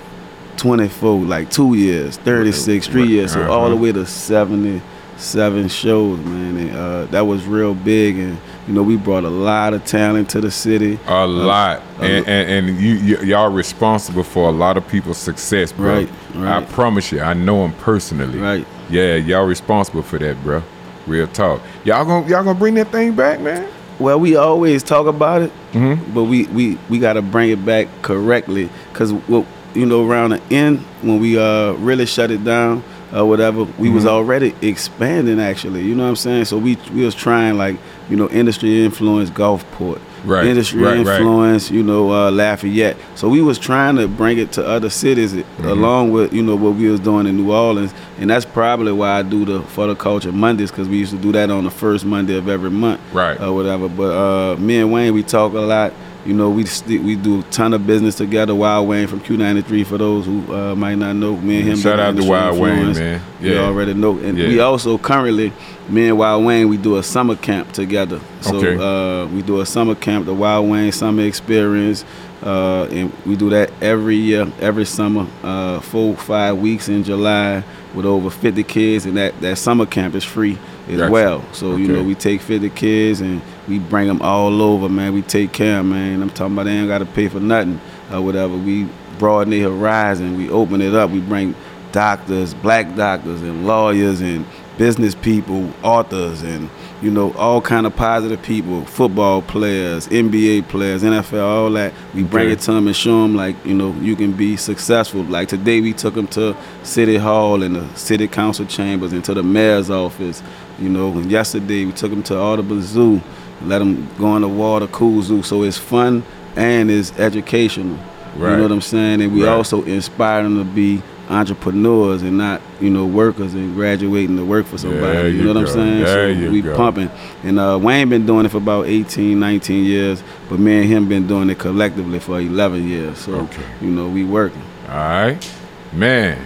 24, 0.56 1.20
like 1.26 1.49
two 1.49 1.75
years, 1.75 2.16
36, 2.16 2.88
three 2.88 3.06
years. 3.06 3.32
So 3.34 3.49
all 3.49 3.68
the 3.68 3.75
Uh-huh. 3.76 3.84
way 3.84 3.92
to 3.92 4.04
77 4.04 5.68
shows, 5.68 6.18
man. 6.25 6.56
And 6.56 6.76
uh, 6.76 7.04
that 7.12 7.20
was 7.20 7.46
real 7.46 7.73
big. 7.73 8.18
And 8.18 8.37
you 8.66 8.75
know 8.75 8.82
we 8.82 8.96
brought 8.96 9.23
a 9.23 9.28
lot 9.30 9.73
of 9.73 9.84
talent 9.84 10.28
to 10.30 10.40
the 10.40 10.50
city. 10.50 10.99
A 11.06 11.25
lot, 11.25 11.82
a 12.00 12.02
and, 12.02 12.26
and, 12.26 12.68
and 12.68 12.80
you, 12.80 12.94
y'all 13.18 13.49
responsible 13.52 14.25
for 14.25 14.49
a 14.49 14.52
lot 14.52 14.76
of 14.76 14.88
people's 14.88 15.18
success, 15.18 15.70
bro. 15.70 15.99
Right, 15.99 16.11
right. 16.34 16.62
I 16.62 16.64
promise 16.64 17.12
you, 17.12 17.20
I 17.20 17.34
know 17.34 17.64
him 17.64 17.73
personally. 17.75 18.40
Right. 18.40 18.66
Yeah, 18.90 19.14
y'all 19.14 19.46
responsible 19.46 20.02
for 20.02 20.18
that, 20.18 20.42
bro. 20.42 20.64
Real 21.06 21.28
talk. 21.28 21.61
Y'all 21.84 22.04
gonna 22.04 22.26
y'all 22.28 22.42
gonna 22.42 22.58
bring 22.58 22.75
that 22.75 22.88
thing 22.88 23.14
back, 23.14 23.38
man? 23.40 23.68
Well, 23.98 24.18
we 24.18 24.36
always 24.36 24.82
talk 24.82 25.06
about 25.06 25.42
it, 25.42 25.52
Mm-hmm. 25.72 26.14
but 26.14 26.24
we 26.24 26.46
we 26.46 26.78
we 26.88 26.98
got 26.98 27.14
to 27.14 27.22
bring 27.22 27.50
it 27.50 27.64
back 27.64 27.88
correctly 28.02 28.68
because 28.92 29.12
what 29.12 29.44
you 29.74 29.86
know 29.86 30.08
around 30.08 30.30
the 30.30 30.42
end 30.50 30.78
when 31.02 31.18
we 31.20 31.36
uh 31.38 31.72
really 31.74 32.06
shut 32.06 32.30
it 32.30 32.44
down 32.44 32.82
or 33.14 33.25
whatever, 33.28 33.64
we 33.78 33.88
was 33.90 34.04
Mm-hmm. 34.04 34.12
already 34.14 34.54
expanding 34.61 35.40
actually. 35.40 35.83
You 35.83 35.94
know 35.94 36.02
what 36.04 36.11
I'm 36.11 36.16
saying? 36.16 36.44
So 36.47 36.59
we 36.59 36.76
we 36.92 37.04
was 37.04 37.14
trying 37.14 37.56
like 37.56 37.76
you 38.11 38.16
know 38.16 38.28
industry 38.30 38.85
influence 38.85 39.30
Gulfport, 39.30 40.00
Right, 40.25 40.47
Industry 40.47 40.80
right, 40.83 40.97
right. 41.06 41.21
influence, 41.21 41.71
you 41.71 41.83
know 41.83 42.11
uh, 42.11 42.30
Lafayette. 42.30 42.97
So 43.14 43.28
we 43.28 43.40
was 43.42 43.59
trying 43.59 43.97
to 43.97 44.09
bring 44.09 44.38
it 44.38 44.52
to 44.52 44.66
other 44.66 44.90
cities 44.90 45.33
Mm-hmm. 45.35 45.64
along 45.68 46.11
with 46.11 46.33
you 46.33 46.42
know 46.42 46.56
what 46.56 46.75
we 46.75 46.88
was 46.88 47.00
doing 47.00 47.26
in 47.26 47.37
New 47.37 47.52
Orleans, 47.52 47.94
and 48.18 48.28
that's 48.30 48.44
probably 48.44 48.92
why 48.92 49.18
I 49.18 49.23
do 49.23 49.44
the 49.44 49.62
for 49.62 49.87
the 49.87 49.94
culture 49.94 50.33
Mondays 50.33 50.71
because 50.71 50.88
we 50.88 50.97
used 50.99 51.12
to 51.12 51.18
do 51.18 51.33
that 51.33 51.50
on 51.50 51.64
the 51.64 51.71
first 51.71 52.04
Monday 52.04 52.37
of 52.37 52.49
every 52.49 52.71
month 52.71 53.00
Right. 53.12 53.40
or 53.40 53.52
whatever. 53.54 53.88
But 53.88 54.11
uh, 54.12 54.56
me 54.56 54.78
and 54.78 54.92
Wayne, 54.92 55.14
we 55.14 55.23
talk 55.23 55.52
a 55.54 55.61
lot. 55.61 55.92
You 56.26 56.33
know, 56.33 56.49
we 56.49 56.64
we 56.87 57.16
do 57.16 57.40
a 57.40 57.43
ton 57.45 57.75
of 57.75 57.87
business 57.87 58.14
together. 58.14 58.54
Wild 58.54 58.88
Wayne 58.88 59.07
from 59.09 59.21
Q93 59.21 59.85
for 59.87 59.99
those 59.99 60.25
who 60.25 60.54
uh, 60.54 60.75
might 60.75 60.95
not 60.95 61.14
know. 61.16 61.37
Me 61.37 61.59
and 61.61 61.69
him. 61.69 61.76
Shout 61.76 62.00
out 62.00 62.16
to 62.16 62.25
Wild 62.25 62.59
Wayne, 62.59 62.93
man. 62.95 63.21
You 63.43 63.52
Yeah. 63.54 63.61
already 63.61 63.93
know. 63.93 64.19
And 64.19 64.38
Yeah. 64.38 64.49
we 64.49 64.59
also 64.61 64.97
currently, 64.97 65.52
me 65.88 66.09
and 66.09 66.16
Wild 66.19 66.45
Wayne, 66.47 66.69
we 66.71 66.78
do 66.78 66.97
a 66.97 67.02
summer 67.02 67.37
camp 67.37 67.73
together. 67.73 68.21
So 68.40 68.57
Okay. 68.57 68.76
uh, 68.78 69.26
we 69.35 69.43
do 69.43 69.61
a 69.61 69.66
summer 69.66 69.95
camp, 69.95 70.25
the 70.25 70.33
Wild 70.33 70.69
Wayne 70.71 70.93
Summer 70.93 71.23
Experience. 71.25 72.04
Uh, 72.43 72.85
and 72.90 73.12
we 73.26 73.37
do 73.37 73.49
that 73.50 73.71
every 73.81 74.16
year, 74.16 74.47
every 74.61 74.85
summer, 74.85 75.26
uh, 75.43 75.81
four, 75.81 76.14
five 76.14 76.57
weeks 76.59 76.88
in 76.88 77.02
July 77.04 77.62
with 77.95 78.04
over 78.07 78.28
50 78.31 78.62
kids. 78.62 79.04
And 79.07 79.16
that, 79.19 79.38
that 79.43 79.57
summer 79.59 79.87
camp 79.87 80.14
is 80.14 80.25
free 80.25 80.59
as 80.90 80.99
Gotcha. 80.99 81.12
well. 81.12 81.45
So, 81.52 81.76
you 81.76 81.88
know, 81.88 82.02
we 82.02 82.14
take 82.14 82.40
50 82.43 82.69
kids 82.71 83.21
and 83.23 83.40
we 83.68 83.78
bring 83.78 84.09
them 84.09 84.23
all 84.23 84.62
over, 84.62 84.88
man. 84.88 85.14
We 85.14 85.23
take 85.23 85.52
care, 85.52 85.83
man. 85.83 86.23
I'm 86.23 86.30
talking 86.30 86.54
about 86.54 86.65
they 86.65 86.73
ain't 86.73 86.88
got 86.88 86.99
to 86.99 87.06
pay 87.06 87.28
for 87.28 87.41
nothing 87.41 87.80
or 88.12 88.21
whatever. 88.21 88.56
We 88.56 88.88
broaden 89.19 89.50
their 89.50 89.71
horizon. 89.71 90.36
We 90.36 90.50
open 90.50 90.80
it 90.80 90.95
up. 90.95 91.10
We 91.10 91.21
bring 91.21 91.54
doctors, 91.93 92.54
black 92.54 92.97
doctors 92.97 93.41
and 93.43 93.67
lawyers 93.67 94.21
and 94.21 94.45
business 94.76 95.15
people, 95.15 95.71
authors 95.84 96.43
and, 96.43 96.69
you 97.00 97.10
know, 97.10 97.32
all 97.34 97.60
kind 97.60 97.86
of 97.86 97.95
positive 97.95 98.43
people, 98.43 98.84
football 98.84 99.41
players, 99.41 100.08
NBA 100.08 100.69
players, 100.69 101.04
NFL, 101.04 101.45
all 101.45 101.71
that. 101.71 101.95
We 102.12 102.25
bring 102.25 102.50
it 102.50 102.58
to 102.60 102.73
them 102.73 102.88
and 102.88 102.97
show 102.97 103.23
them, 103.23 103.36
like, 103.36 103.54
you 103.65 103.75
know, 103.75 103.93
you 104.00 104.17
can 104.17 104.32
be 104.32 104.56
successful. 104.56 105.23
Like 105.23 105.49
today 105.49 105.80
we 105.80 105.93
took 105.93 106.15
them 106.15 106.26
to 106.28 106.56
City 106.82 107.17
Hall 107.17 107.62
and 107.62 107.76
the 107.76 107.95
City 107.95 108.26
Council 108.26 108.67
chambers 108.67 109.12
and 109.12 109.25
to 109.25 109.34
the 109.34 109.45
mayor's 109.45 109.91
office. 109.91 110.43
You 110.78 110.88
know, 110.88 111.12
and 111.12 111.30
yesterday 111.30 111.84
we 111.84 111.93
took 111.93 112.10
them 112.10 112.25
to 112.25 112.36
Audubon 112.36 112.82
Zoo, 112.82 113.21
let 113.62 113.78
them 113.78 114.08
go 114.19 114.34
in 114.36 114.43
the 114.43 114.49
water, 114.49 114.86
cool 114.88 115.23
zoo. 115.23 115.43
So 115.43 115.62
it's 115.62 115.78
fun 115.78 116.23
and 116.56 116.90
it's 116.90 117.12
educational. 117.19 117.99
You 118.36 118.43
know 118.56 118.62
what 118.62 118.73
I'm 118.73 118.80
saying? 118.80 119.23
And 119.23 119.32
we 119.32 119.45
Right. 119.45 119.50
also 119.50 119.82
inspire 119.84 120.43
them 120.43 120.58
to 120.58 120.64
be 120.64 121.00
entrepreneurs 121.30 122.23
and 122.23 122.36
not, 122.36 122.60
you 122.80 122.90
know, 122.90 123.06
workers 123.06 123.54
and 123.54 123.75
graduating 123.75 124.36
to 124.36 124.45
work 124.45 124.67
for 124.67 124.76
somebody. 124.76 125.00
There 125.17 125.28
you 125.30 125.43
know 125.45 125.54
what 125.54 125.56
I'm 125.58 125.67
saying? 125.69 126.02
There 126.04 126.34
so 126.47 126.50
we 126.50 126.60
go. 126.60 126.76
pumping. 126.76 127.10
And 127.45 127.58
uh, 127.58 127.78
Wayne 127.80 128.08
been 128.08 128.26
doing 128.26 128.45
it 128.45 128.50
for 128.50 128.58
about 128.58 128.86
18, 128.86 129.38
19 129.38 129.84
years, 129.84 130.23
but 130.49 130.58
me 130.58 130.78
and 130.78 130.84
him 130.84 131.08
been 131.08 131.26
doing 131.26 131.49
it 131.49 131.58
collectively 131.58 132.19
for 132.19 132.40
11 132.40 132.86
years. 132.88 133.19
So, 133.19 133.32
Okay. 133.34 133.62
you 133.80 133.88
know, 133.90 134.08
we 134.08 134.25
working. 134.25 134.62
All 134.88 134.97
right, 134.97 135.50
man. 135.93 136.38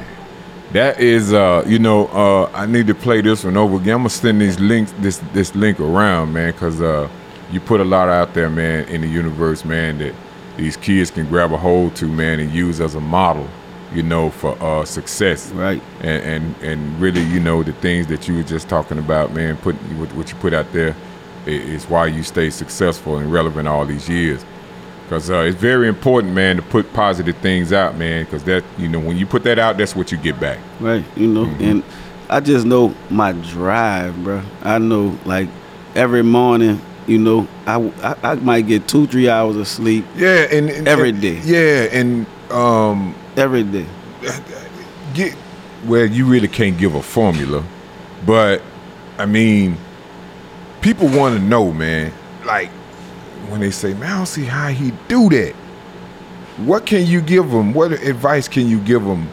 That 0.72 1.00
is, 1.00 1.32
uh, 1.32 1.64
you 1.66 1.78
know, 1.78 2.08
uh, 2.08 2.50
I 2.52 2.66
need 2.66 2.88
to 2.88 2.94
play 2.94 3.22
this 3.22 3.42
one 3.42 3.56
over 3.56 3.76
again. 3.76 3.94
I'm 3.94 3.98
gonna 4.00 4.10
send 4.10 4.40
these 4.40 4.60
links, 4.60 4.92
this 4.98 5.18
this 5.32 5.54
link 5.54 5.80
around, 5.80 6.34
man, 6.34 6.52
because 6.52 6.82
uh, 6.82 7.08
you 7.50 7.58
put 7.58 7.80
a 7.80 7.84
lot 7.84 8.10
out 8.10 8.34
there, 8.34 8.50
man, 8.50 8.86
in 8.88 9.00
the 9.00 9.06
universe, 9.08 9.64
man, 9.64 9.96
that 9.98 10.14
these 10.58 10.76
kids 10.76 11.10
can 11.10 11.26
grab 11.26 11.52
a 11.52 11.56
hold 11.56 11.96
to, 11.96 12.06
man, 12.06 12.38
and 12.38 12.52
use 12.52 12.82
as 12.82 12.96
a 12.96 13.00
model, 13.00 13.48
you 13.94 14.02
know, 14.02 14.28
for 14.28 14.62
uh, 14.62 14.84
success. 14.84 15.50
Right. 15.52 15.80
and, 16.00 16.22
and 16.22 16.62
and 16.62 17.00
really, 17.00 17.22
you 17.22 17.40
know, 17.40 17.62
the 17.62 17.72
things 17.72 18.06
that 18.08 18.28
you 18.28 18.36
were 18.36 18.42
just 18.42 18.68
talking 18.68 18.98
about, 18.98 19.32
man, 19.32 19.56
put 19.56 19.74
what, 19.96 20.12
what 20.12 20.30
you 20.30 20.36
put 20.36 20.52
out 20.52 20.70
there 20.72 20.94
is 21.46 21.86
why 21.86 22.06
you 22.06 22.22
stay 22.22 22.50
successful 22.50 23.16
and 23.16 23.32
relevant 23.32 23.66
all 23.68 23.86
these 23.86 24.06
years. 24.06 24.44
Because 25.08 25.30
uh, 25.30 25.38
it's 25.38 25.56
very 25.56 25.88
important, 25.88 26.34
man, 26.34 26.56
to 26.56 26.62
put 26.62 26.92
positive 26.92 27.34
things 27.38 27.72
out, 27.72 27.96
man. 27.96 28.26
Because 28.26 28.44
that, 28.44 28.62
you 28.76 28.88
know, 28.88 28.98
when 29.00 29.16
you 29.16 29.24
put 29.24 29.42
that 29.44 29.58
out, 29.58 29.78
that's 29.78 29.96
what 29.96 30.12
you 30.12 30.18
get 30.18 30.38
back. 30.38 30.58
Right, 30.80 31.02
you 31.16 31.26
know, 31.26 31.46
Mm-hmm. 31.46 31.64
and 31.64 31.82
I 32.28 32.40
just 32.40 32.66
know 32.66 32.94
my 33.08 33.32
drive, 33.32 34.22
bro. 34.22 34.42
I 34.62 34.76
know, 34.76 35.18
like, 35.24 35.48
every 35.94 36.22
morning, 36.22 36.78
you 37.06 37.16
know, 37.16 37.48
I, 37.66 37.80
I, 38.02 38.32
I 38.32 38.34
might 38.34 38.66
get 38.66 38.86
two, 38.86 39.06
three 39.06 39.30
hours 39.30 39.56
of 39.56 39.66
sleep 39.66 40.04
Yeah, 40.14 40.46
and, 40.52 40.68
and 40.68 40.86
Every 40.86 41.08
and- 41.08 41.22
day. 41.22 41.40
Yeah, 41.42 41.98
and 41.98 42.26
um, 42.52 43.14
every 43.36 43.62
day. 43.62 43.86
get 45.14 45.34
well, 45.86 46.04
you 46.04 46.26
really 46.26 46.48
can't 46.48 46.76
give 46.76 46.94
a 46.96 47.02
formula, 47.02 47.64
but 48.26 48.60
I 49.16 49.24
mean, 49.26 49.76
people 50.80 51.08
want 51.08 51.38
to 51.38 51.42
know, 51.42 51.72
man. 51.72 52.12
Like 52.44 52.70
when 53.48 53.60
they 53.60 53.70
say, 53.70 53.94
"Man, 53.94 54.12
I 54.12 54.16
don't 54.16 54.26
see 54.26 54.44
how 54.44 54.68
he 54.68 54.92
do 55.08 55.28
that." 55.30 55.54
What 56.58 56.86
can 56.86 57.06
you 57.06 57.20
give 57.20 57.50
them? 57.50 57.72
What 57.72 57.92
advice 57.92 58.48
can 58.48 58.66
you 58.68 58.78
give 58.80 59.04
them 59.04 59.28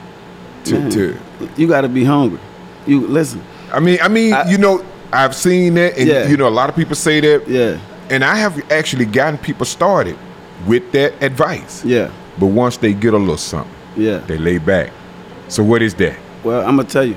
to? 0.66 0.80
Man. 0.80 0.92
to 0.92 1.18
You 1.58 1.68
got 1.68 1.82
to 1.82 1.90
be 1.90 2.04
hungry. 2.04 2.40
You 2.86 3.08
listen, 3.08 3.42
I 3.74 3.80
mean, 3.80 3.98
I 4.02 4.08
mean, 4.08 4.34
I- 4.34 4.50
you 4.50 4.58
know, 4.58 4.84
I've 5.12 5.36
seen 5.36 5.74
that, 5.76 5.98
and 5.98 6.08
Yeah. 6.08 6.28
you 6.28 6.38
know, 6.38 6.48
a 6.48 6.50
lot 6.50 6.70
of 6.70 6.76
people 6.76 6.96
say 6.96 7.20
that, 7.22 7.48
yeah, 7.48 7.78
and 8.10 8.24
I 8.24 8.36
have 8.36 8.62
actually 8.72 9.06
gotten 9.06 9.38
people 9.40 9.66
started 9.66 10.16
with 10.68 10.92
that 10.92 11.14
advice. 11.22 11.82
yeah, 11.84 12.10
But 12.40 12.48
once 12.48 12.78
they 12.78 12.94
get 12.94 13.14
a 13.14 13.18
little 13.18 13.38
something, 13.38 13.72
yeah. 13.98 14.20
they 14.28 14.38
lay 14.38 14.58
back. 14.60 14.92
So 15.48 15.64
what 15.64 15.82
is 15.82 15.94
that? 15.96 16.14
Well, 16.44 16.60
I'm 16.62 16.76
gonna 16.76 16.84
tell 16.88 17.06
you, 17.06 17.16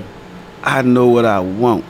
I 0.63 0.81
know 0.81 1.07
what 1.07 1.25
I 1.25 1.39
want. 1.39 1.83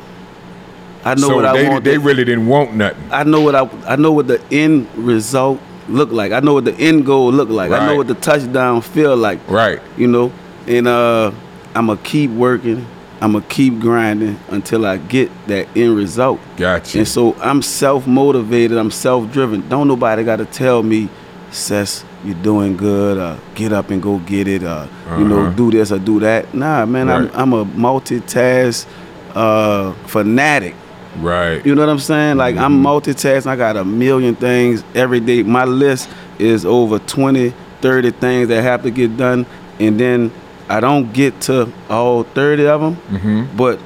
I 1.05 1.15
know 1.15 1.27
so 1.29 1.35
what 1.38 1.53
they, 1.53 1.65
I 1.65 1.69
want. 1.69 1.83
they 1.85 1.97
really 1.97 2.25
didn't 2.25 2.47
want 2.47 2.75
nothing. 2.75 3.03
I 3.12 3.23
know 3.23 3.41
what 3.41 3.55
I 3.55 3.69
I 3.88 3.95
know 3.95 4.12
what 4.12 4.27
the 4.27 4.41
end 4.51 4.88
result 4.97 5.59
look 5.88 6.12
like. 6.12 6.31
I 6.31 6.39
know 6.41 6.53
what 6.53 6.65
the 6.65 6.73
end 6.75 7.05
goal 7.05 7.31
look 7.31 7.49
like. 7.49 7.71
I 7.71 7.85
know 7.88 7.95
what 7.95 8.07
the 8.07 8.15
touchdown 8.15 8.81
feel 8.81 9.15
like. 9.15 9.39
Right. 9.49 9.79
You 9.97 10.07
know, 10.07 10.31
and 10.67 10.88
uh, 10.88 11.31
I'm 11.73 11.88
gonna 11.88 11.97
keep 12.03 12.29
working, 12.31 12.85
I'm 13.21 13.31
gonna 13.33 13.45
keep 13.45 13.79
grinding 13.79 14.38
until 14.49 14.85
I 14.85 14.97
get 14.97 15.31
that 15.47 15.67
end 15.75 15.95
result. 15.95 16.39
Gotcha. 16.57 16.97
And 16.99 17.07
so 17.07 17.33
I'm 17.39 17.62
self 17.62 18.05
motivated. 18.05 18.77
I'm 18.77 18.91
self 18.91 19.31
driven. 19.31 19.67
Don't 19.69 19.88
nobody 19.88 20.23
got 20.23 20.35
to 20.38 20.45
tell 20.45 20.83
me, 20.83 21.07
Sess, 21.51 22.03
you're 22.25 22.35
doing 22.43 22.75
good. 22.77 23.17
Uh, 23.17 23.38
get 23.55 23.71
up 23.73 23.89
and 23.89 24.01
go 24.01 24.19
get 24.19 24.47
it. 24.47 24.63
Uh, 24.63 24.85
You 25.17 25.23
know, 25.25 25.39
Uh-huh. 25.45 25.53
do 25.55 25.71
this 25.71 25.91
or 25.91 25.97
do 25.99 26.19
that. 26.19 26.53
Nah, 26.53 26.85
man, 26.85 27.07
Right. 27.07 27.31
I'm 27.33 27.53
I'm 27.53 27.53
a 27.53 27.65
multitask 27.65 28.85
uh, 29.33 29.93
fanatic. 30.05 30.75
Right. 31.19 31.65
You 31.65 31.75
know 31.75 31.82
what 31.82 31.89
I'm 31.89 31.99
saying? 31.99 32.38
Like 32.38 32.58
I'm 32.58 32.84
multitasking. 32.84 33.47
I 33.47 33.55
got 33.55 33.77
a 33.77 33.86
million 33.86 34.36
things 34.36 34.84
every 34.95 35.19
day. 35.19 35.43
My 35.43 35.65
list 35.65 36.10
is 36.38 36.65
over 36.65 36.99
20, 36.99 37.53
30 37.82 38.12
things 38.12 38.47
that 38.49 38.62
have 38.62 38.84
to 38.84 38.91
get 38.91 39.17
done, 39.17 39.45
and 39.79 39.99
then 39.99 40.32
I 40.67 40.79
don't 40.79 41.12
get 41.13 41.41
to 41.41 41.71
all 41.89 42.23
30 42.23 42.67
of 42.67 42.82
them. 42.82 42.95
Mm-hmm. 42.95 43.58
But 43.58 43.79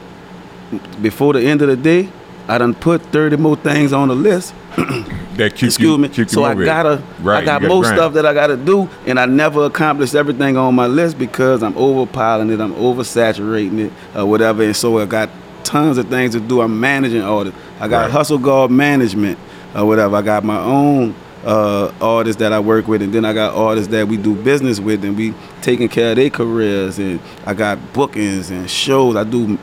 before 1.02 1.34
the 1.34 1.41
end 1.41 1.62
of 1.62 1.67
the 1.67 1.78
day, 1.78 2.10
I 2.48 2.58
done 2.58 2.76
put 2.76 3.02
30 3.04 3.38
more 3.38 3.56
things 3.56 3.93
on 3.93 4.10
the 4.10 4.15
list. 4.15 4.54
That 5.34 5.56
keep 5.56 5.69
Excuse 5.69 5.80
you, 5.80 5.98
me. 5.98 6.10
keep 6.10 6.30
So 6.30 6.43
I 6.43 6.54
gotta, 6.54 7.02
Right, 7.19 7.41
I 7.41 7.46
got 7.46 7.63
more 7.63 7.84
stuff 7.84 8.13
that 8.13 8.24
I 8.24 8.36
gotta 8.36 8.56
do, 8.56 8.88
and 9.08 9.19
I 9.19 9.26
never 9.26 9.65
accomplished 9.65 10.13
everything 10.13 10.58
on 10.58 10.76
my 10.76 10.86
list 10.86 11.17
because 11.17 11.63
I'm 11.63 11.74
overpiling 11.74 12.52
it, 12.54 12.62
I'm 12.62 12.76
oversaturating 12.76 13.88
it, 13.88 13.93
or 14.15 14.28
whatever. 14.28 14.62
And 14.62 14.76
so 14.76 15.00
I 15.00 15.06
got 15.06 15.32
tons 15.74 15.98
of 15.98 16.08
things 16.08 16.34
to 16.36 16.40
do. 16.40 16.62
I'm 16.62 16.80
managing 16.80 17.24
all 17.24 17.44
this. 17.44 17.54
I 17.80 17.88
got 17.88 18.04
Right. 18.04 18.12
hustle 18.12 18.38
guard 18.38 18.70
management, 18.72 19.38
or 19.76 19.86
whatever. 19.86 20.16
I 20.16 20.22
got 20.22 20.44
my 20.44 20.60
own 20.60 21.16
uh, 21.46 21.92
artists 22.00 22.40
that 22.40 22.54
I 22.54 22.60
work 22.60 22.88
with, 22.88 23.02
and 23.02 23.12
then 23.12 23.26
I 23.26 23.34
got 23.34 23.54
artists 23.56 23.90
that 23.92 24.08
we 24.08 24.16
do 24.18 24.34
business 24.36 24.80
with, 24.80 25.04
and 25.04 25.18
we 25.18 25.34
taking 25.62 25.90
care 25.90 26.12
of 26.12 26.16
their 26.18 26.30
careers. 26.30 27.00
And 27.00 27.20
I 27.46 27.54
got 27.54 27.80
bookings 27.92 28.50
and 28.52 28.70
shows. 28.70 29.16
I 29.16 29.24
do 29.26 29.58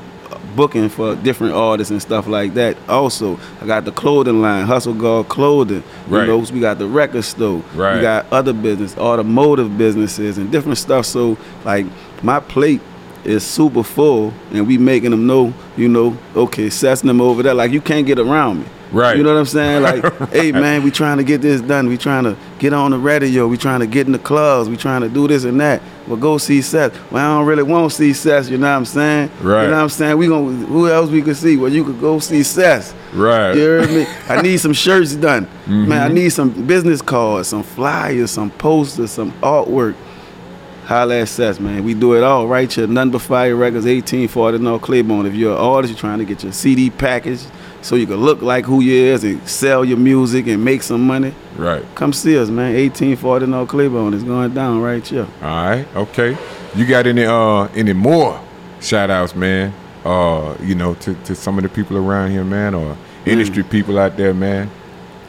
booking 0.57 0.88
for 0.88 1.14
different 1.14 1.55
artists 1.55 1.92
and 1.92 2.03
stuff 2.03 2.27
like 2.27 2.55
that. 2.55 2.77
Also, 2.88 3.38
I 3.62 3.66
got 3.66 3.85
the 3.85 3.92
clothing 3.92 4.42
line, 4.42 4.66
Hustle 4.66 4.94
Guard 4.94 5.29
Clothing. 5.29 5.83
Right. 6.09 6.23
You 6.23 6.27
know, 6.27 6.38
we 6.38 6.59
got 6.61 6.79
the 6.81 6.87
record 6.88 7.23
store. 7.23 7.62
Right. 7.75 7.94
We 7.96 8.03
got 8.03 8.27
other 8.33 8.53
business, 8.53 8.96
automotive 8.99 9.79
businesses, 9.79 10.38
and 10.38 10.51
different 10.51 10.77
stuff. 10.77 11.07
So, 11.07 11.38
like, 11.64 11.87
my 12.23 12.40
plate 12.40 12.81
is 13.24 13.44
super 13.44 13.83
full, 13.83 14.33
and 14.52 14.66
we 14.66 14.78
making 14.78 15.11
them 15.11 15.26
know, 15.26 15.52
you 15.76 15.88
know, 15.88 16.16
okay, 16.35 16.70
setting 16.70 17.09
them 17.09 17.20
over 17.20 17.42
there. 17.42 17.54
Like, 17.54 17.70
you 17.72 17.80
can't 17.80 18.06
get 18.06 18.18
around 18.18 18.61
me. 18.61 18.66
Right. 18.92 19.16
You 19.16 19.22
know 19.22 19.33
what 19.33 19.38
I'm 19.38 19.46
saying? 19.46 19.83
Like, 19.85 20.18
hey 20.33 20.50
man, 20.50 20.83
we 20.83 20.90
trying 20.90 21.18
to 21.18 21.22
get 21.22 21.40
this 21.40 21.61
done. 21.61 21.87
We 21.87 21.96
trying 21.96 22.24
to 22.24 22.37
get 22.59 22.72
on 22.72 22.90
the 22.90 22.98
radio. 22.98 23.46
We 23.46 23.56
trying 23.56 23.78
to 23.80 23.87
get 23.87 24.06
in 24.06 24.12
the 24.12 24.18
clubs. 24.18 24.68
We 24.68 24.76
trying 24.76 25.02
to 25.02 25.09
do 25.09 25.28
this 25.28 25.44
and 25.44 25.61
that. 25.61 25.80
Well, 26.09 26.16
go 26.16 26.38
see 26.38 26.61
Seth. 26.61 26.92
Well, 27.12 27.24
I 27.24 27.38
don't 27.38 27.46
really 27.46 27.62
want 27.62 27.88
to 27.88 27.96
see 27.96 28.12
Seth. 28.12 28.50
You 28.50 28.59
know 28.59 28.66
what 28.68 28.76
I'm 28.78 28.85
saying? 28.85 29.30
Right. 29.40 29.62
You 29.62 29.70
know 29.70 29.76
what 29.76 29.83
I'm 29.85 29.88
saying? 29.90 30.18
We 30.18 30.26
gonna 30.26 30.50
who 30.66 30.88
else 30.88 31.09
we 31.09 31.22
could 31.22 31.37
see? 31.37 31.56
Well, 31.56 31.70
you 31.72 31.85
could 31.85 32.00
go 32.00 32.18
see 32.18 32.42
Seth. 32.42 32.92
Right. 33.14 33.54
You 33.54 33.61
heard 33.62 33.90
me? 33.90 34.06
I 34.28 34.42
need 34.42 34.56
some 34.56 34.72
shirts 34.85 35.14
done. 35.14 35.46
Man, 35.68 35.92
I 35.92 36.06
Mm-hmm. 36.06 36.14
need 36.14 36.30
some 36.30 36.66
business 36.66 37.00
cards, 37.00 37.46
some 37.46 37.62
flyers, 37.62 38.33
some 38.33 38.50
posters, 38.50 39.12
some 39.12 39.30
artwork. 39.40 39.94
Holla 40.90 41.20
at 41.20 41.29
Seth, 41.29 41.61
man. 41.61 41.85
We 41.85 41.94
do 41.94 42.14
it 42.14 42.24
all 42.24 42.48
right 42.48 42.70
here. 42.72 42.88
None 42.88 43.11
but 43.11 43.20
Fire 43.22 43.55
Records, 43.55 43.85
1840 43.87 44.59
North 44.59 44.83
Claiborne. 44.83 45.24
If 45.24 45.35
you're 45.35 45.53
an 45.53 45.59
artist, 45.59 45.92
you're 45.92 46.00
trying 46.00 46.18
to 46.18 46.24
get 46.24 46.42
your 46.42 46.50
CD 46.53 46.90
package 46.90 47.38
so 47.81 47.94
you 47.94 48.09
can 48.09 48.16
look 48.16 48.42
like 48.42 48.64
who 48.64 48.81
you 48.81 48.92
is 49.14 49.22
and 49.22 49.48
sell 49.48 49.85
your 49.85 49.98
music 49.98 50.48
and 50.48 50.64
make 50.64 50.83
some 50.83 51.07
money, 51.07 51.33
Right. 51.57 51.85
come 51.94 52.12
see 52.12 52.37
us, 52.37 52.48
man. 52.48 52.74
1840 52.74 53.46
North 53.46 53.68
Claiborne 53.68 54.14
is 54.14 54.24
going 54.24 54.53
down 54.53 54.81
right 54.83 55.07
here. 55.07 55.29
All 55.40 55.48
right. 55.48 55.87
Okay. 55.94 56.37
You 56.74 56.85
got 56.87 57.07
any 57.07 57.24
uh 57.24 57.68
any 57.76 57.92
more 57.92 58.40
shout 58.81 59.11
outs, 59.11 59.37
man? 59.37 59.72
Uh, 60.05 60.57
you 60.61 60.74
know, 60.74 60.94
to, 60.94 61.14
to 61.22 61.37
some 61.37 61.57
of 61.57 61.62
the 61.62 61.68
people 61.68 61.96
around 61.98 62.33
here, 62.33 62.42
man, 62.42 62.74
or 62.74 62.96
industry 63.26 63.62
people 63.62 63.96
out 63.96 64.16
there, 64.16 64.35
man. 64.35 64.68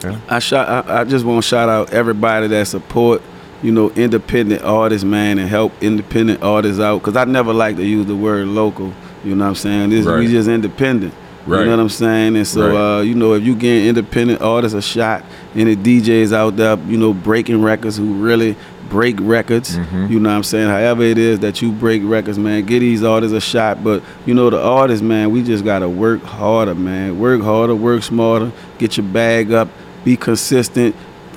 Yeah. 0.02 0.18
I 0.28 0.40
shot. 0.40 0.88
I, 0.88 1.02
I 1.02 1.04
just 1.04 1.24
want 1.24 1.40
to 1.44 1.48
shout 1.48 1.68
out 1.68 1.92
everybody 1.92 2.48
that 2.48 2.66
support, 2.66 3.22
you 3.62 3.72
know, 3.72 3.90
independent 3.90 4.62
artists, 4.62 5.04
man, 5.04 5.38
and 5.38 5.48
help 5.48 5.72
independent 5.80 6.42
artists 6.42 6.80
out. 6.80 7.02
Cause 7.02 7.16
I 7.16 7.24
never 7.24 7.52
like 7.52 7.76
to 7.76 7.84
use 7.84 8.06
the 8.06 8.16
word 8.16 8.48
local. 8.48 8.92
You 9.24 9.34
know 9.36 9.44
what 9.44 9.50
I'm 9.50 9.54
saying? 9.54 9.90
This 9.90 10.04
Right. 10.06 10.18
we 10.18 10.26
just 10.26 10.48
independent. 10.48 11.14
Right. 11.46 11.60
You 11.60 11.64
know 11.66 11.70
what 11.72 11.80
I'm 11.82 11.88
saying? 11.88 12.36
And 12.36 12.46
so, 12.46 12.68
Right. 12.68 12.98
uh, 12.98 13.02
you 13.02 13.14
know, 13.14 13.34
if 13.34 13.42
you 13.44 13.54
get 13.54 13.86
independent 13.86 14.40
artists 14.42 14.76
a 14.76 14.82
shot, 14.82 15.24
any 15.56 15.74
DJs 15.76 16.32
out 16.32 16.56
there, 16.56 16.76
you 16.88 16.96
know, 16.96 17.12
breaking 17.12 17.62
records 17.62 17.96
who 17.96 18.14
really 18.14 18.54
break 18.90 19.16
records, 19.20 19.76
Mhm. 19.78 20.10
you 20.10 20.20
know 20.20 20.28
what 20.28 20.36
I'm 20.36 20.42
saying? 20.42 20.68
However 20.68 21.02
it 21.02 21.18
is 21.18 21.38
that 21.40 21.62
you 21.62 21.70
break 21.72 22.02
records, 22.04 22.38
man, 22.38 22.64
get 22.64 22.80
these 22.80 23.02
artists 23.02 23.34
a 23.36 23.40
shot. 23.40 23.82
But, 23.82 24.02
you 24.26 24.34
know, 24.34 24.50
the 24.50 24.60
artists, 24.60 25.02
man, 25.02 25.30
we 25.32 25.42
just 25.42 25.64
got 25.64 25.80
to 25.80 25.88
work 25.88 26.22
harder, 26.24 26.74
man. 26.74 27.18
Work 27.18 27.42
harder, 27.42 27.74
work 27.74 28.02
smarter, 28.02 28.52
get 28.78 28.96
your 28.96 29.06
bag 29.06 29.52
up, 29.52 29.68
be 30.04 30.16
consistent. 30.16 30.94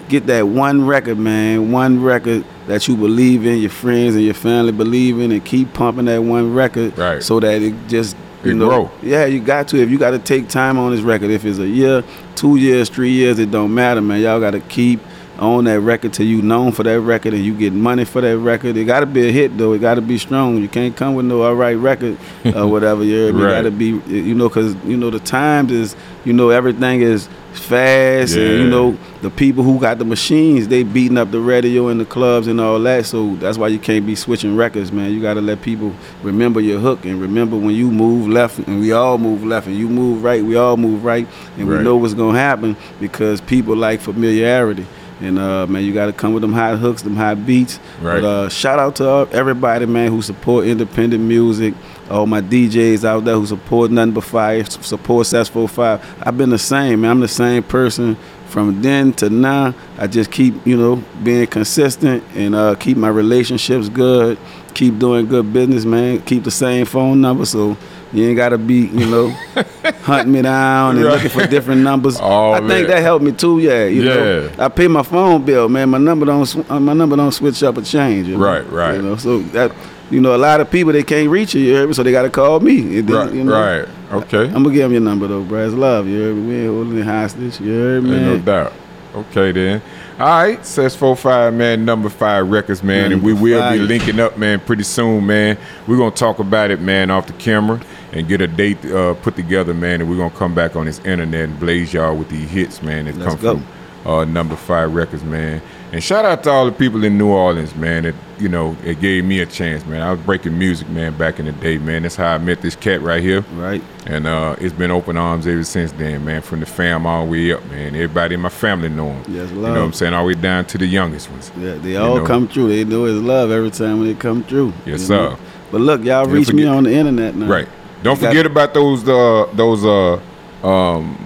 Get 0.08 0.28
that 0.28 0.48
one 0.48 0.86
record, 0.86 1.18
man, 1.18 1.72
one 1.72 2.02
record 2.04 2.46
that 2.68 2.88
you 2.88 2.96
believe 2.96 3.46
in, 3.46 3.58
your 3.60 3.72
friends 3.72 4.16
and 4.16 4.24
your 4.24 4.34
family 4.36 4.72
believe 4.72 5.20
in, 5.20 5.32
and 5.32 5.44
keep 5.44 5.74
pumping 5.74 6.06
that 6.06 6.22
one 6.24 6.54
record 6.54 6.98
Right. 6.98 7.24
so 7.24 7.40
that 7.40 7.62
it 7.62 7.74
just 7.88 8.16
you 8.44 8.52
It 8.52 8.56
know, 8.56 8.68
grow. 8.70 8.92
yeah, 9.02 9.26
you 9.26 9.40
got 9.40 9.68
to. 9.70 9.82
If 9.82 9.90
you 9.90 9.98
got 9.98 10.12
to 10.12 10.20
take 10.20 10.48
time 10.48 10.78
on 10.78 10.92
this 10.92 11.02
record, 11.02 11.32
if 11.32 11.44
it's 11.46 11.58
a 11.58 11.68
year, 11.68 12.04
two 12.36 12.58
years, 12.58 12.90
three 12.90 13.10
years, 13.10 13.40
it 13.40 13.50
don't 13.50 13.74
matter, 13.74 14.00
man. 14.02 14.22
Y'all 14.22 14.40
got 14.40 14.52
to 14.52 14.60
keep 14.60 15.00
on 15.40 15.66
that 15.66 15.80
record 15.82 16.14
till 16.14 16.26
you 16.28 16.42
known 16.42 16.72
for 16.72 16.84
that 16.84 17.02
record 17.02 17.34
and 17.34 17.44
you 17.44 17.54
get 17.54 17.74
money 17.74 18.06
for 18.06 18.22
that 18.22 18.38
record. 18.38 18.78
It 18.78 18.86
got 18.86 19.00
to 19.02 19.06
be 19.08 19.28
a 19.28 19.32
hit 19.32 19.58
though. 19.58 19.74
It 19.74 19.80
got 19.80 19.96
to 19.96 20.02
be 20.02 20.18
strong. 20.20 20.58
You 20.62 20.70
can't 20.70 20.96
come 20.96 21.16
with 21.16 21.26
no 21.26 21.42
all 21.42 21.56
right 21.56 21.74
record 21.74 22.18
or 22.46 22.68
whatever. 22.72 23.04
You? 23.04 23.32
Right. 23.32 23.52
got 23.56 23.62
to 23.64 23.72
be, 23.72 23.88
you 24.08 24.36
know, 24.36 24.48
because 24.48 24.76
you 24.86 24.96
know 24.96 25.10
the 25.10 25.20
times 25.20 25.72
is, 25.72 25.96
you 26.24 26.32
know, 26.32 26.50
everything 26.52 27.02
is 27.02 27.28
fast 27.60 28.36
and 28.36 28.64
you 28.64 28.70
know 28.70 28.98
the 29.22 29.30
people 29.30 29.64
who 29.64 29.80
got 29.80 29.98
the 29.98 30.06
machines 30.06 30.68
they 30.68 30.84
beating 30.84 31.18
up 31.18 31.32
the 31.32 31.40
radio 31.40 31.88
and 31.88 32.00
the 32.00 32.06
clubs 32.06 32.48
and 32.48 32.60
all 32.62 32.80
that 32.80 33.06
so 33.06 33.36
that's 33.38 33.58
why 33.58 33.68
you 33.68 33.80
can't 33.80 34.06
be 34.06 34.16
switching 34.16 34.56
records 34.56 34.92
man 34.92 35.12
you 35.12 35.22
got 35.22 35.36
to 35.36 35.42
let 35.42 35.62
people 35.62 35.94
remember 36.22 36.60
your 36.60 36.80
hook 36.80 37.06
and 37.06 37.20
remember 37.22 37.56
when 37.56 37.74
you 37.76 37.90
move 37.92 38.28
left 38.28 38.60
and 38.60 38.80
we 38.80 38.92
all 38.92 39.18
move 39.18 39.44
left 39.44 39.68
and 39.68 39.76
you 39.78 39.88
move 39.90 40.24
right 40.24 40.44
we 40.44 40.56
all 40.56 40.78
move 40.78 41.04
right 41.04 41.28
and 41.58 41.68
Right. 41.70 41.78
we 41.80 41.84
know 41.84 41.96
what's 41.98 42.14
gonna 42.14 42.38
happen 42.38 42.76
because 43.00 43.42
people 43.42 43.76
like 43.76 44.00
familiarity 44.02 44.86
and 45.22 45.40
uh, 45.40 45.66
man, 45.68 45.86
you 45.86 45.94
got 45.94 46.08
to 46.08 46.14
come 46.14 46.34
with 46.34 46.42
them 46.42 46.52
hot 46.52 46.78
hooks, 46.78 47.02
them 47.02 47.16
hot 47.16 47.46
beats. 47.46 47.80
Right. 48.02 48.20
But 48.22 48.24
uh, 48.28 48.50
shout 48.50 48.80
out 48.80 48.98
to 48.98 49.30
everybody, 49.32 49.86
man, 49.86 50.12
who 50.12 50.22
support 50.22 50.68
independent 50.68 51.24
music. 51.24 51.74
All 52.10 52.28
my 52.28 52.42
DJs 52.42 53.04
out 53.04 53.26
there 53.26 53.36
who 53.36 53.46
support 53.46 53.90
nothing 53.92 54.14
but 54.14 54.24
fire, 54.24 54.64
support 54.66 55.26
Successful 55.26 55.68
Five. 55.68 56.06
I've 56.22 56.38
been 56.38 56.52
the 56.52 56.60
same, 56.60 57.02
man. 57.02 57.12
I'm 57.12 57.20
the 57.20 57.28
same 57.28 57.64
person 57.64 58.16
from 58.48 58.82
then 58.82 59.12
to 59.14 59.30
now. 59.30 59.74
I 59.98 60.08
just 60.08 60.32
keep, 60.32 60.66
you 60.68 60.78
know, 60.78 61.04
being 61.24 61.48
consistent 61.48 62.24
and 62.36 62.54
uh, 62.54 62.76
keep 62.76 62.96
my 62.98 63.10
relationships 63.10 63.90
good. 63.90 64.38
Keep 64.74 65.00
doing 65.00 65.26
good 65.26 65.52
business, 65.52 65.84
man. 65.86 66.22
Keep 66.22 66.44
the 66.44 66.52
same 66.52 66.86
phone 66.86 67.22
number, 67.22 67.46
so 67.46 67.76
you 68.16 68.28
ain't 68.28 68.38
gotta 68.38 68.58
be, 68.58 68.88
you 68.88 69.06
know, 69.06 69.30
hunting 70.04 70.34
me 70.34 70.42
down 70.42 70.96
and 70.98 71.06
Right. 71.06 71.14
looking 71.16 71.30
for 71.30 71.46
different 71.48 71.82
numbers. 71.82 72.18
Oh, 72.22 72.52
I 72.54 72.60
man. 72.60 72.70
think 72.70 72.88
that 72.88 73.02
helped 73.02 73.24
me 73.26 73.32
too. 73.32 73.60
Yeah, 73.60 73.86
you 73.86 74.04
know, 74.06 74.52
I 74.58 74.70
pay 74.70 74.88
my 74.88 75.04
phone 75.04 75.44
bill, 75.46 75.70
man. 75.70 75.90
My 75.90 75.98
number 75.98 76.26
don't 76.26 76.46
sw- 76.46 76.70
uh, 76.70 76.80
my 76.80 76.94
number 76.94 77.16
don't 77.16 77.32
switch 77.32 77.62
up 77.64 77.78
or 77.78 77.82
change. 77.82 78.28
you 78.28 78.38
know? 78.38 78.44
Right, 78.44 78.70
right. 78.72 78.96
You 78.96 79.02
know, 79.02 79.16
so 79.16 79.40
that 79.40 79.72
you 80.12 80.22
know, 80.22 80.36
a 80.36 80.38
lot 80.38 80.62
of 80.62 80.70
people 80.70 80.94
they 80.94 81.04
can't 81.04 81.30
reach 81.30 81.56
you, 81.56 81.62
you 81.62 81.94
so 81.94 82.04
they 82.04 82.12
got 82.12 82.22
to 82.24 82.30
call 82.30 82.60
me. 82.60 83.02
Then, 83.02 83.16
Right. 83.16 83.34
you 83.34 83.44
know, 83.44 83.54
Right. 83.54 83.88
Okay. 84.14 84.44
I'm 84.46 84.64
gonna 84.64 84.70
give 84.72 84.84
them 84.84 84.92
your 84.92 85.02
number 85.02 85.28
though, 85.28 85.42
bro. 85.42 85.66
It's 85.66 85.74
love. 85.74 86.08
You 86.08 86.22
heard 86.22 86.36
me? 86.36 86.48
We 86.48 86.56
ain't 86.62 86.74
holding 86.74 86.98
it 87.00 87.06
hostage. 87.06 87.60
You 87.60 87.74
heard 87.74 88.04
me? 88.04 88.16
Ain't 88.16 88.26
no 88.26 88.38
doubt. 88.38 88.74
Okay 89.16 89.52
then. 89.52 89.82
All 90.20 90.28
right, 90.28 90.66
Sess 90.66 90.96
four 90.96 91.16
five 91.16 91.54
man, 91.54 91.84
nothing 91.86 92.04
but 92.04 92.12
fire 92.14 92.46
records, 92.46 92.82
man, 92.84 93.12
and 93.12 93.22
we 93.22 93.34
will 93.34 93.70
be 93.74 93.80
linking 93.80 94.20
up, 94.20 94.38
man, 94.38 94.60
pretty 94.62 94.84
soon, 94.84 95.26
man. 95.26 95.58
We're 95.88 95.98
gonna 95.98 96.12
talk 96.12 96.40
about 96.40 96.72
it, 96.72 96.80
man, 96.80 97.10
off 97.12 97.28
the 97.28 97.34
camera 97.34 97.82
and 98.16 98.28
get 98.28 98.42
a 98.42 98.48
date 98.48 98.84
uh, 98.86 99.14
put 99.16 99.36
together, 99.36 99.74
man, 99.74 100.02
and 100.02 100.10
we're 100.10 100.18
gonna 100.18 100.30
come 100.36 100.56
back 100.56 100.76
on 100.76 100.86
this 100.86 101.00
internet 101.00 101.50
and 101.50 101.60
blaze 101.60 101.94
y'all 101.94 102.16
with 102.16 102.30
these 102.30 102.50
hits, 102.50 102.82
man, 102.82 103.06
that 103.06 103.16
Let's 103.18 103.36
come 103.36 103.42
go. 103.42 103.58
from 103.58 103.68
uh, 104.12 104.26
nothing 104.26 104.50
but 104.50 104.60
fire 104.60 104.88
records, 104.90 105.24
man. 105.24 105.62
And 105.92 106.04
shout 106.04 106.26
out 106.26 106.44
to 106.44 106.50
all 106.50 106.66
the 106.66 106.72
people 106.72 107.04
in 107.06 107.18
New 107.18 107.30
Orleans, 107.30 107.74
man, 107.76 108.04
that 108.04 108.16
you 108.38 108.50
know, 108.50 108.76
it 108.84 109.00
gave 109.00 109.24
me 109.24 109.40
a 109.40 109.46
chance, 109.46 109.86
man. 109.86 110.02
I 110.02 110.12
was 110.12 110.20
breaking 110.22 110.58
music, 110.58 110.90
man, 110.90 111.18
back 111.18 111.40
in 111.40 111.46
the 111.46 111.54
day, 111.54 111.78
man. 111.78 112.02
That's 112.02 112.16
how 112.18 112.34
I 112.34 112.38
met 112.38 112.62
this 112.62 112.76
cat 112.76 113.02
right 113.02 113.22
here. 113.24 113.42
Right. 113.54 113.82
And 114.06 114.28
uh, 114.28 114.56
it's 114.60 114.74
been 114.74 114.92
open 114.92 115.16
arms 115.16 115.48
ever 115.48 115.64
since 115.64 115.92
then, 115.94 116.26
man. 116.26 116.42
From 116.42 116.60
the 116.60 116.66
fam 116.66 117.06
all 117.06 117.26
the 117.26 117.32
way 117.32 117.54
up, 117.54 117.64
man. 117.68 117.96
Everybody 117.96 118.36
in 118.36 118.42
my 118.42 118.50
family 118.50 118.90
know 118.90 119.12
him. 119.12 119.24
Yes, 119.34 119.52
love. 119.52 119.56
You 119.56 119.62
know 119.62 119.72
what 119.72 119.78
I'm 119.80 119.94
saying? 119.94 120.14
All 120.14 120.24
the 120.24 120.36
way 120.36 120.42
down 120.42 120.66
to 120.66 120.78
the 120.78 120.86
youngest 120.86 121.32
ones. 121.32 121.52
Yeah, 121.58 121.76
they 121.76 121.92
You 121.94 122.00
all 122.00 122.18
know. 122.18 122.26
come 122.26 122.48
through. 122.50 122.70
They 122.70 122.84
know 122.84 123.06
it's 123.06 123.22
love 123.24 123.52
every 123.52 123.72
time 123.72 124.00
when 124.00 124.08
they 124.08 124.16
come 124.16 124.44
through. 124.44 124.74
Yes, 124.86 125.04
you 125.04 125.16
know? 125.16 125.36
sir. 125.36 125.38
But 125.72 125.82
look, 125.82 126.04
y'all 126.04 126.26
reach 126.26 126.52
me 126.52 126.66
on 126.66 126.84
the 126.84 126.94
internet 126.94 127.36
now. 127.36 127.48
Right. 127.48 127.68
Don't 128.06 128.22
You 128.22 128.28
forget 128.28 128.46
about 128.46 128.76
those 128.76 129.08
uh 129.10 129.48
those 129.54 129.84
uh 129.84 130.20
um 130.64 131.18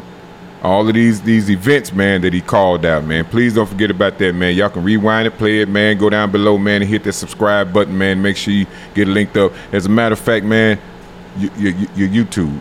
all 0.63 0.87
of 0.87 0.93
these 0.93 1.21
these 1.21 1.49
events, 1.49 1.91
man, 1.91 2.21
that 2.21 2.31
he 2.33 2.39
called 2.39 2.85
out, 2.85 3.03
man. 3.03 3.25
Please 3.25 3.53
don't 3.53 3.67
forget 3.67 3.91
about 3.91 4.17
that, 4.19 4.33
man. 4.33 4.55
Y'all 4.55 4.69
can 4.69 4.83
rewind 4.85 5.27
it, 5.27 5.31
play 5.37 5.59
it, 5.59 5.67
man. 5.67 5.97
Go 5.97 6.09
down 6.09 6.31
below, 6.31 6.57
man, 6.57 6.81
and 6.81 6.89
hit 6.89 7.03
that 7.03 7.13
subscribe 7.13 7.73
button, 7.73 7.97
man. 7.97 8.21
Make 8.21 8.37
sure 8.37 8.53
you 8.53 8.65
get 8.93 9.09
linked 9.09 9.35
up. 9.35 9.51
As 9.73 9.87
a 9.87 9.89
matter 9.89 10.13
of 10.13 10.19
fact, 10.19 10.45
man, 10.45 10.79
your, 11.37 11.51
your, 11.57 11.73
your 11.95 12.25
YouTube. 12.25 12.57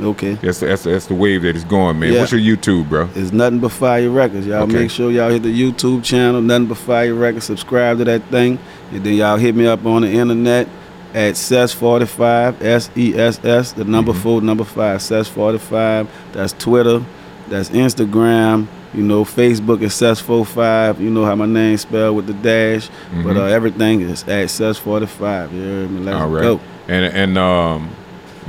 Okay. 0.00 0.34
That's 0.34 0.60
that's 0.60 0.84
that's 0.84 1.06
the 1.06 1.14
wave 1.14 1.40
that 1.42 1.56
is 1.56 1.64
going, 1.64 1.98
man. 1.98 2.12
Yeah. 2.12 2.20
What's 2.20 2.32
your 2.32 2.40
YouTube, 2.42 2.90
bro? 2.90 3.08
It's 3.14 3.32
nothing 3.32 3.60
but 3.60 3.72
fire 3.72 4.10
records. 4.10 4.46
Y'all 4.46 4.64
Okay. 4.64 4.72
make 4.74 4.90
sure 4.90 5.10
y'all 5.10 5.30
hit 5.30 5.42
the 5.44 5.48
YouTube 5.72 6.04
channel, 6.04 6.42
nothing 6.42 6.66
but 6.66 6.76
fire 6.76 7.14
records. 7.14 7.46
Subscribe 7.46 7.96
to 7.98 8.04
that 8.04 8.22
thing, 8.24 8.58
and 8.90 9.02
then 9.02 9.14
y'all 9.14 9.38
hit 9.38 9.54
me 9.54 9.66
up 9.66 9.86
on 9.86 10.02
the 10.02 10.10
internet 10.10 10.68
at 11.14 11.34
SESS45, 11.34 12.62
S 12.62 12.90
E 12.96 13.14
S 13.16 13.44
S, 13.44 13.72
the 13.72 13.84
number 13.84 14.12
Mm-hmm. 14.12 14.20
four, 14.22 14.40
number 14.42 14.64
five, 14.64 15.00
SESS45. 15.00 16.06
That's 16.32 16.52
Twitter, 16.54 17.02
that's 17.48 17.70
Instagram. 17.70 18.66
You 18.94 19.02
know, 19.02 19.24
Facebook 19.24 19.80
is 19.80 19.92
SES45. 19.94 21.00
You 21.00 21.10
know 21.10 21.24
how 21.24 21.34
my 21.34 21.46
name 21.46 21.76
spelled 21.78 22.14
with 22.16 22.26
the 22.26 22.34
dash, 22.34 22.88
but 23.24 23.36
Mhm. 23.36 23.38
uh, 23.38 23.44
everything 23.44 24.02
is 24.02 24.22
at 24.24 24.48
SESS45. 24.50 25.52
You 25.52 25.60
heard 25.62 25.90
me? 25.90 26.00
Let's 26.00 26.20
All 26.20 26.28
right. 26.28 26.42
go. 26.42 26.60
And 26.88 27.04
and 27.06 27.38
um, 27.38 27.88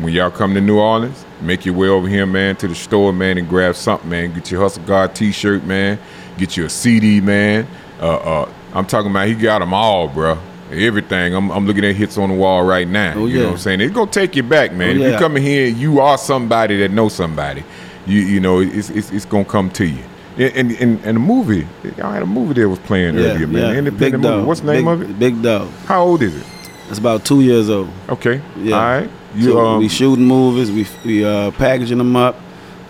when 0.02 0.12
y'all 0.14 0.32
come 0.32 0.54
to 0.56 0.62
New 0.62 0.80
Orleans, 0.80 1.24
make 1.42 1.66
your 1.66 1.76
way 1.76 1.88
over 1.88 2.08
here, 2.08 2.26
man, 2.26 2.56
to 2.58 2.68
the 2.68 2.76
store, 2.76 3.14
man, 3.14 3.38
and 3.38 3.48
grab 3.48 3.76
something, 3.76 4.10
man. 4.10 4.34
Get 4.34 4.52
your 4.52 4.62
Hustle 4.62 4.84
God 4.86 5.16
T-shirt, 5.16 5.64
man. 5.66 5.98
Get 6.38 6.58
you 6.58 6.66
a 6.66 6.70
CD, 6.70 7.22
man. 7.22 7.68
Uh, 8.02 8.16
uh, 8.16 8.50
I'm 8.74 8.86
talking 8.86 9.12
about 9.12 9.28
he 9.28 9.36
got 9.36 9.60
them 9.60 9.74
all, 9.74 10.08
bro. 10.10 10.38
Everything. 10.78 11.36
I'm, 11.36 11.52
I'm 11.52 11.66
looking 11.66 11.86
at 11.86 11.96
hits 11.96 12.18
on 12.18 12.30
the 12.30 12.36
wall 12.36 12.64
right 12.64 12.88
now. 12.88 13.14
Oh, 13.16 13.26
you 13.26 13.40
know 13.40 13.46
what 13.46 13.52
I'm 13.54 13.58
saying? 13.60 13.82
It's 13.82 13.94
gonna 13.94 14.12
take 14.12 14.36
you 14.36 14.44
back, 14.44 14.74
man. 14.74 14.98
Oh, 14.98 15.06
If 15.06 15.14
you 15.14 15.20
come 15.20 15.38
in 15.38 15.44
here, 15.44 15.68
you 15.68 16.00
are 16.00 16.18
somebody 16.18 16.78
that 16.80 16.92
knows 16.92 17.14
somebody. 17.14 17.64
You 18.06 18.20
you 18.20 18.40
know, 18.40 18.60
it's 18.60 18.90
it's, 18.90 19.12
it's 19.12 19.26
gonna 19.26 19.46
come 19.46 19.70
to 19.72 19.86
you. 19.86 20.04
And 20.38 20.72
and, 20.72 21.00
and, 21.06 21.16
the 21.16 21.20
movie, 21.20 21.68
y'all 21.98 22.12
had 22.12 22.24
a 22.24 22.26
movie 22.26 22.60
that 22.60 22.68
was 22.68 22.80
playing 22.80 23.18
earlier, 23.18 23.46
man. 23.46 23.76
Independent 23.78 24.00
Big 24.00 24.14
movie. 24.14 24.24
dog. 24.24 24.48
What's 24.48 24.62
the 24.62 24.74
name 24.74 24.86
Big- 24.86 24.94
of 24.94 25.10
it? 25.10 25.20
Big 25.20 25.42
dog. 25.44 25.70
How 25.86 26.04
old 26.04 26.24
is 26.24 26.36
it? 26.36 26.46
It's 26.90 26.98
about 27.00 27.24
two 27.24 27.42
years 27.42 27.70
old. 27.70 27.90
Okay. 28.10 28.42
Yeah. 28.58 28.76
All 28.76 28.82
right. 28.82 29.10
You 29.36 29.44
so 29.52 29.66
um, 29.66 29.80
we 29.80 29.90
shooting 29.90 30.26
movies, 30.26 30.72
we 30.72 30.88
we 31.06 31.26
uh, 31.26 31.52
packaging 31.52 31.98
them 31.98 32.16
up, 32.16 32.36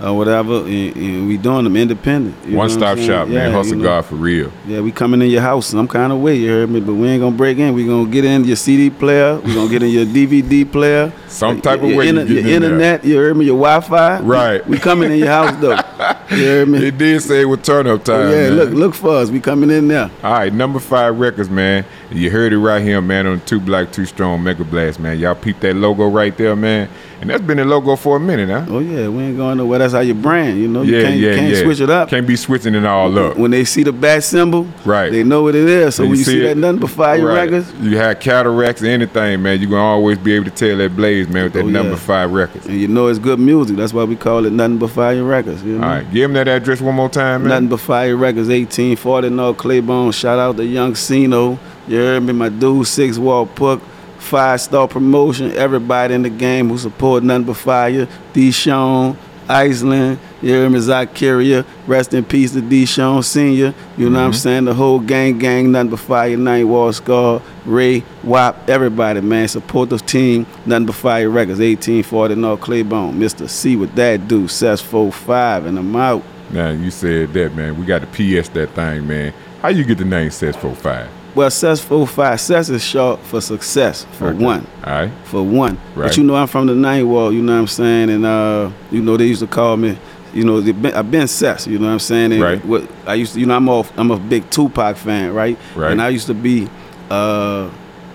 uh, 0.03 0.13
whatever, 0.13 0.65
and, 0.65 0.95
and 0.95 1.27
we 1.27 1.37
doing 1.37 1.63
them 1.63 1.77
independent. 1.77 2.35
One 2.49 2.69
stop 2.69 2.97
shop, 2.97 3.27
man. 3.29 3.51
Hustle 3.51 3.77
you 3.77 3.83
know. 3.83 3.89
God 3.89 4.05
for 4.05 4.15
real. 4.15 4.51
Yeah, 4.67 4.81
we 4.81 4.91
coming 4.91 5.21
in 5.21 5.29
your 5.29 5.41
house 5.41 5.67
some 5.67 5.87
kind 5.87 6.11
of 6.11 6.19
way, 6.19 6.35
you 6.35 6.49
heard 6.49 6.69
me? 6.69 6.81
But 6.81 6.95
we 6.95 7.07
ain't 7.07 7.21
gonna 7.21 7.35
break 7.35 7.57
in. 7.57 7.73
We 7.73 7.85
gonna 7.85 8.09
get 8.09 8.25
in 8.25 8.43
your 8.43 8.55
CD 8.55 8.89
player. 8.89 9.39
We 9.39 9.53
gonna 9.53 9.69
get 9.69 9.83
in 9.83 9.89
your 9.89 10.05
DVD 10.05 10.69
player. 10.69 11.13
Some 11.27 11.61
type 11.61 11.81
of 11.81 11.89
your, 11.89 11.97
way 11.97 12.05
you 12.05 12.19
inter- 12.19 12.33
your 12.33 12.39
in 12.39 12.45
there. 12.45 12.55
internet. 12.55 13.05
You 13.05 13.17
heard 13.17 13.37
me? 13.37 13.45
Your 13.45 13.57
Wi-Fi. 13.57 14.19
Right. 14.21 14.65
We 14.67 14.77
coming 14.77 15.11
in 15.11 15.19
your 15.19 15.27
house 15.27 15.55
though. 15.61 15.71
you 16.35 16.45
heard 16.45 16.67
me? 16.67 16.87
It 16.87 16.97
did 16.97 17.21
say 17.21 17.41
it 17.41 17.45
was 17.45 17.61
turn 17.61 17.87
up 17.87 18.03
time. 18.03 18.29
yeah, 18.29 18.49
man. 18.49 18.55
look, 18.55 18.69
look 18.71 18.93
for 18.95 19.17
us. 19.17 19.29
We 19.29 19.39
coming 19.39 19.69
in 19.69 19.87
there. 19.87 20.11
All 20.23 20.33
right, 20.33 20.51
nothing 20.51 20.73
but 20.73 20.81
fire 20.81 21.13
records, 21.13 21.49
man. 21.49 21.85
You 22.11 22.29
heard 22.29 22.53
it 22.53 22.59
right 22.59 22.81
here, 22.81 23.01
man, 23.01 23.25
on 23.25 23.41
Two 23.41 23.59
Black, 23.59 23.91
Two 23.91 24.05
Strong 24.05 24.43
Mega 24.43 24.63
Blast, 24.63 24.99
man. 24.99 25.17
Y'all 25.17 25.33
peep 25.35 25.59
that 25.61 25.75
logo 25.75 26.07
right 26.07 26.35
there, 26.37 26.55
man. 26.55 26.89
And 27.23 27.29
that's 27.29 27.41
been 27.41 27.55
the 27.55 27.63
logo 27.63 27.95
for 27.95 28.17
a 28.17 28.19
minute, 28.19 28.49
huh? 28.49 28.65
Oh 28.69 28.79
yeah, 28.79 29.07
we 29.07 29.23
ain't 29.23 29.37
going 29.37 29.57
nowhere. 29.57 29.79
That's 29.79 29.93
how 29.93 30.01
you 30.01 30.13
brand. 30.13 30.59
You 30.59 30.67
know, 30.67 30.81
you 30.81 30.97
yeah, 30.97 31.03
can't, 31.03 31.19
yeah, 31.19 31.29
you 31.29 31.35
can't 31.37 31.53
yeah. 31.55 31.63
switch 31.63 31.79
it 31.79 31.89
up. 31.89 32.09
Can't 32.09 32.27
be 32.27 32.35
switching 32.35 32.75
it 32.75 32.85
all 32.85 33.17
up. 33.17 33.37
When 33.37 33.49
they 33.49 33.63
see 33.63 33.83
the 33.83 33.93
bat 33.93 34.25
symbol, 34.25 34.67
Right. 34.83 35.09
they 35.09 35.23
know 35.23 35.43
what 35.43 35.55
it 35.55 35.63
is. 35.69 35.95
So 35.95 36.03
When 36.03 36.09
when 36.09 36.15
you 36.17 36.19
you 36.19 36.25
see 36.25 36.31
see 36.33 36.41
it- 36.41 36.47
that 36.49 36.57
nothing 36.57 36.79
but 36.79 36.89
fire 36.89 37.25
Right. 37.25 37.49
records, 37.49 37.71
You 37.81 37.95
had 37.95 38.19
cataracts, 38.19 38.83
anything, 38.83 39.41
man. 39.41 39.61
You're 39.61 39.69
gonna 39.69 39.81
always 39.81 40.17
be 40.17 40.33
able 40.33 40.45
to 40.45 40.51
tell 40.51 40.75
that 40.77 40.97
blaze, 40.97 41.29
man, 41.29 41.45
with 41.45 41.53
that 41.53 41.63
Oh, 41.63 41.67
number 41.69 41.91
yeah. 41.91 41.95
five 41.95 42.31
records. 42.33 42.65
and 42.65 42.77
you 42.77 42.89
know 42.89 43.07
it's 43.07 43.19
good 43.19 43.39
music. 43.39 43.77
That's 43.77 43.93
why 43.93 44.03
we 44.03 44.17
call 44.17 44.45
it 44.45 44.51
nothing 44.51 44.77
but 44.77 44.89
fire 44.89 45.23
records. 45.23 45.63
You 45.63 45.77
know? 45.77 45.83
All 45.87 45.93
right, 45.93 46.13
give 46.13 46.25
him 46.29 46.33
that 46.33 46.49
address 46.49 46.81
one 46.81 46.95
more 46.95 47.07
time, 47.07 47.43
man. 47.43 47.49
Nothing 47.51 47.67
but 47.69 47.79
fire 47.79 48.17
records. 48.17 48.49
1840 48.49 49.29
North 49.29 49.55
Claiborne. 49.57 50.11
Shout 50.11 50.39
out 50.39 50.57
to 50.57 50.65
Young 50.65 50.93
Sino. 50.95 51.57
You 51.87 51.97
heard 51.99 52.23
me, 52.23 52.33
my 52.33 52.49
dude, 52.49 52.85
Six 52.85 53.17
Wall 53.17 53.45
Puck. 53.45 53.79
Five 54.23 54.61
star 54.61 54.87
promotion. 54.87 55.51
Everybody 55.51 56.13
in 56.13 56.23
the 56.23 56.29
game 56.29 56.69
who 56.69 56.77
support 56.77 57.23
nothing 57.23 57.45
but 57.45 57.57
fire. 57.57 58.07
Deshaun, 58.33 59.17
Iceland. 59.49 60.17
You 60.41 60.53
heard 60.53 60.71
me, 60.71 60.79
Zacharia. 60.79 61.65
Rest 61.85 62.13
in 62.13 62.23
peace 62.23 62.53
to 62.53 62.61
Deshaun 62.61 63.23
Senior. 63.23 63.73
You 63.97 64.09
know 64.09 64.19
what 64.19 64.25
I'm 64.25 64.31
mm-hmm. 64.31 64.37
saying? 64.37 64.65
The 64.65 64.73
whole 64.73 64.99
gang, 64.99 65.37
gang, 65.37 65.71
nothing 65.71 65.91
but 65.91 65.99
fire. 65.99 66.37
Night 66.37 66.63
Wall 66.63 66.91
Scar, 66.93 67.41
Ray, 67.65 68.03
WAP, 68.23 68.69
everybody, 68.69 69.21
man. 69.21 69.47
Support 69.49 69.89
the 69.89 69.97
team. 69.97 70.47
Nothing 70.65 70.85
but 70.87 70.95
fire 70.95 71.29
records. 71.29 71.59
1840 71.59 72.35
North 72.35 72.61
Claiborne, 72.61 73.19
Mr. 73.19 73.49
C 73.49 73.75
with 73.75 73.93
that 73.95 74.27
dude. 74.27 74.49
Sess 74.49 74.81
45 74.81 75.65
and 75.65 75.77
I'm 75.77 75.95
out. 75.95 76.23
Now 76.49 76.69
you 76.69 76.91
said 76.91 77.33
that, 77.33 77.53
man. 77.55 77.77
We 77.77 77.85
got 77.85 77.99
to 77.99 78.07
PS 78.07 78.47
that 78.49 78.69
thing, 78.71 79.05
man. 79.05 79.33
How 79.61 79.67
you 79.67 79.83
get 79.83 79.97
the 79.97 80.05
name 80.05 80.31
Sess 80.31 80.55
45? 80.55 81.22
Well, 81.35 81.49
Sess 81.49 81.79
45, 81.81 82.39
Sess 82.39 82.69
is 82.69 82.83
short 82.83 83.19
for 83.21 83.41
success, 83.41 84.05
for 84.13 84.27
Okay. 84.29 84.43
one. 84.43 84.67
All 84.85 84.93
right. 84.93 85.11
For 85.25 85.41
one. 85.41 85.77
Right. 85.95 86.07
But 86.09 86.17
you 86.17 86.23
know, 86.23 86.35
I'm 86.35 86.47
from 86.47 86.67
the 86.67 86.75
ninth 86.75 87.07
wall, 87.07 87.31
you 87.33 87.41
know 87.41 87.53
what 87.53 87.59
I'm 87.59 87.67
saying? 87.67 88.09
And, 88.11 88.25
uh, 88.25 88.69
you 88.91 89.01
know, 89.01 89.17
they 89.17 89.25
used 89.25 89.39
to 89.41 89.47
call 89.47 89.75
me, 89.77 89.97
you 90.33 90.43
know, 90.43 90.61
been, 90.61 90.93
I've 90.93 91.09
been 91.09 91.27
Sess, 91.27 91.65
you 91.65 91.79
know 91.79 91.87
what 91.87 91.93
I'm 91.93 91.99
saying? 91.99 92.33
And 92.33 92.41
Right. 92.41 92.63
What, 92.65 92.87
I 93.07 93.15
used 93.15 93.33
to, 93.33 93.39
you 93.39 93.47
know, 93.47 93.55
I'm, 93.55 93.67
all, 93.67 93.87
I'm 93.97 94.11
a 94.11 94.17
big 94.19 94.47
Tupac 94.51 94.95
fan, 94.95 95.33
right? 95.33 95.57
Right. 95.75 95.91
And 95.91 96.01
I 96.01 96.09
used 96.09 96.27
to 96.27 96.35
be 96.35 96.67
uh, 97.09 97.69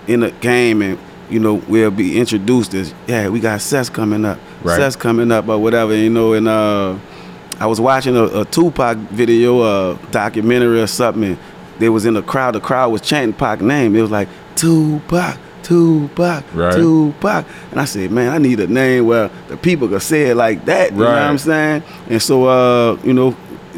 in 0.07 0.23
a 0.23 0.31
game 0.31 0.81
and, 0.81 0.97
you 1.29 1.39
know, 1.41 1.55
we'll 1.67 1.91
be 1.91 2.17
introduced 2.17 2.73
as, 2.73 2.93
yeah, 3.05 3.27
we 3.27 3.41
got 3.41 3.59
Sess 3.61 3.89
coming 3.89 4.23
up. 4.23 4.39
Right. 4.63 4.77
Sess 4.77 4.95
coming 4.95 5.31
up 5.31 5.47
or 5.49 5.57
whatever, 5.57 5.93
you 5.93 6.09
know, 6.09 6.33
and, 6.33 6.47
uh, 6.47 6.95
I 7.59 7.65
was 7.65 7.81
watching 7.81 8.15
a, 8.15 8.23
a 8.23 8.45
Tupac 8.45 8.95
video, 9.11 9.61
a 9.63 9.99
documentary 10.11 10.79
or 10.81 10.87
something. 10.87 11.23
And 11.31 11.37
they 11.79 11.89
was 11.89 12.05
in 12.05 12.13
the 12.13 12.21
crowd. 12.21 12.55
The 12.55 12.59
crowd 12.59 12.91
was 12.91 13.01
chanting 13.01 13.33
Pac 13.33 13.61
name. 13.61 13.95
It 13.95 14.01
was 14.01 14.11
like 14.11 14.27
Tupac, 14.55 15.37
Tupac, 15.63 16.43
Right. 16.53 16.73
Tupac. 16.73 17.45
And 17.71 17.79
I 17.79 17.85
said, 17.85 18.11
man, 18.11 18.31
I 18.31 18.37
need 18.37 18.59
a 18.59 18.67
name 18.67 19.05
where 19.05 19.29
the 19.47 19.57
people 19.57 19.87
could 19.87 20.01
say 20.01 20.29
it 20.29 20.35
like 20.35 20.65
that. 20.65 20.91
You 20.91 20.99
know 20.99 21.05
what 21.05 21.17
I'm 21.17 21.37
saying? 21.37 21.83
And 22.09 22.21
so, 22.21 22.45
uh, 22.45 22.97
you 23.03 23.13
know, 23.13 23.35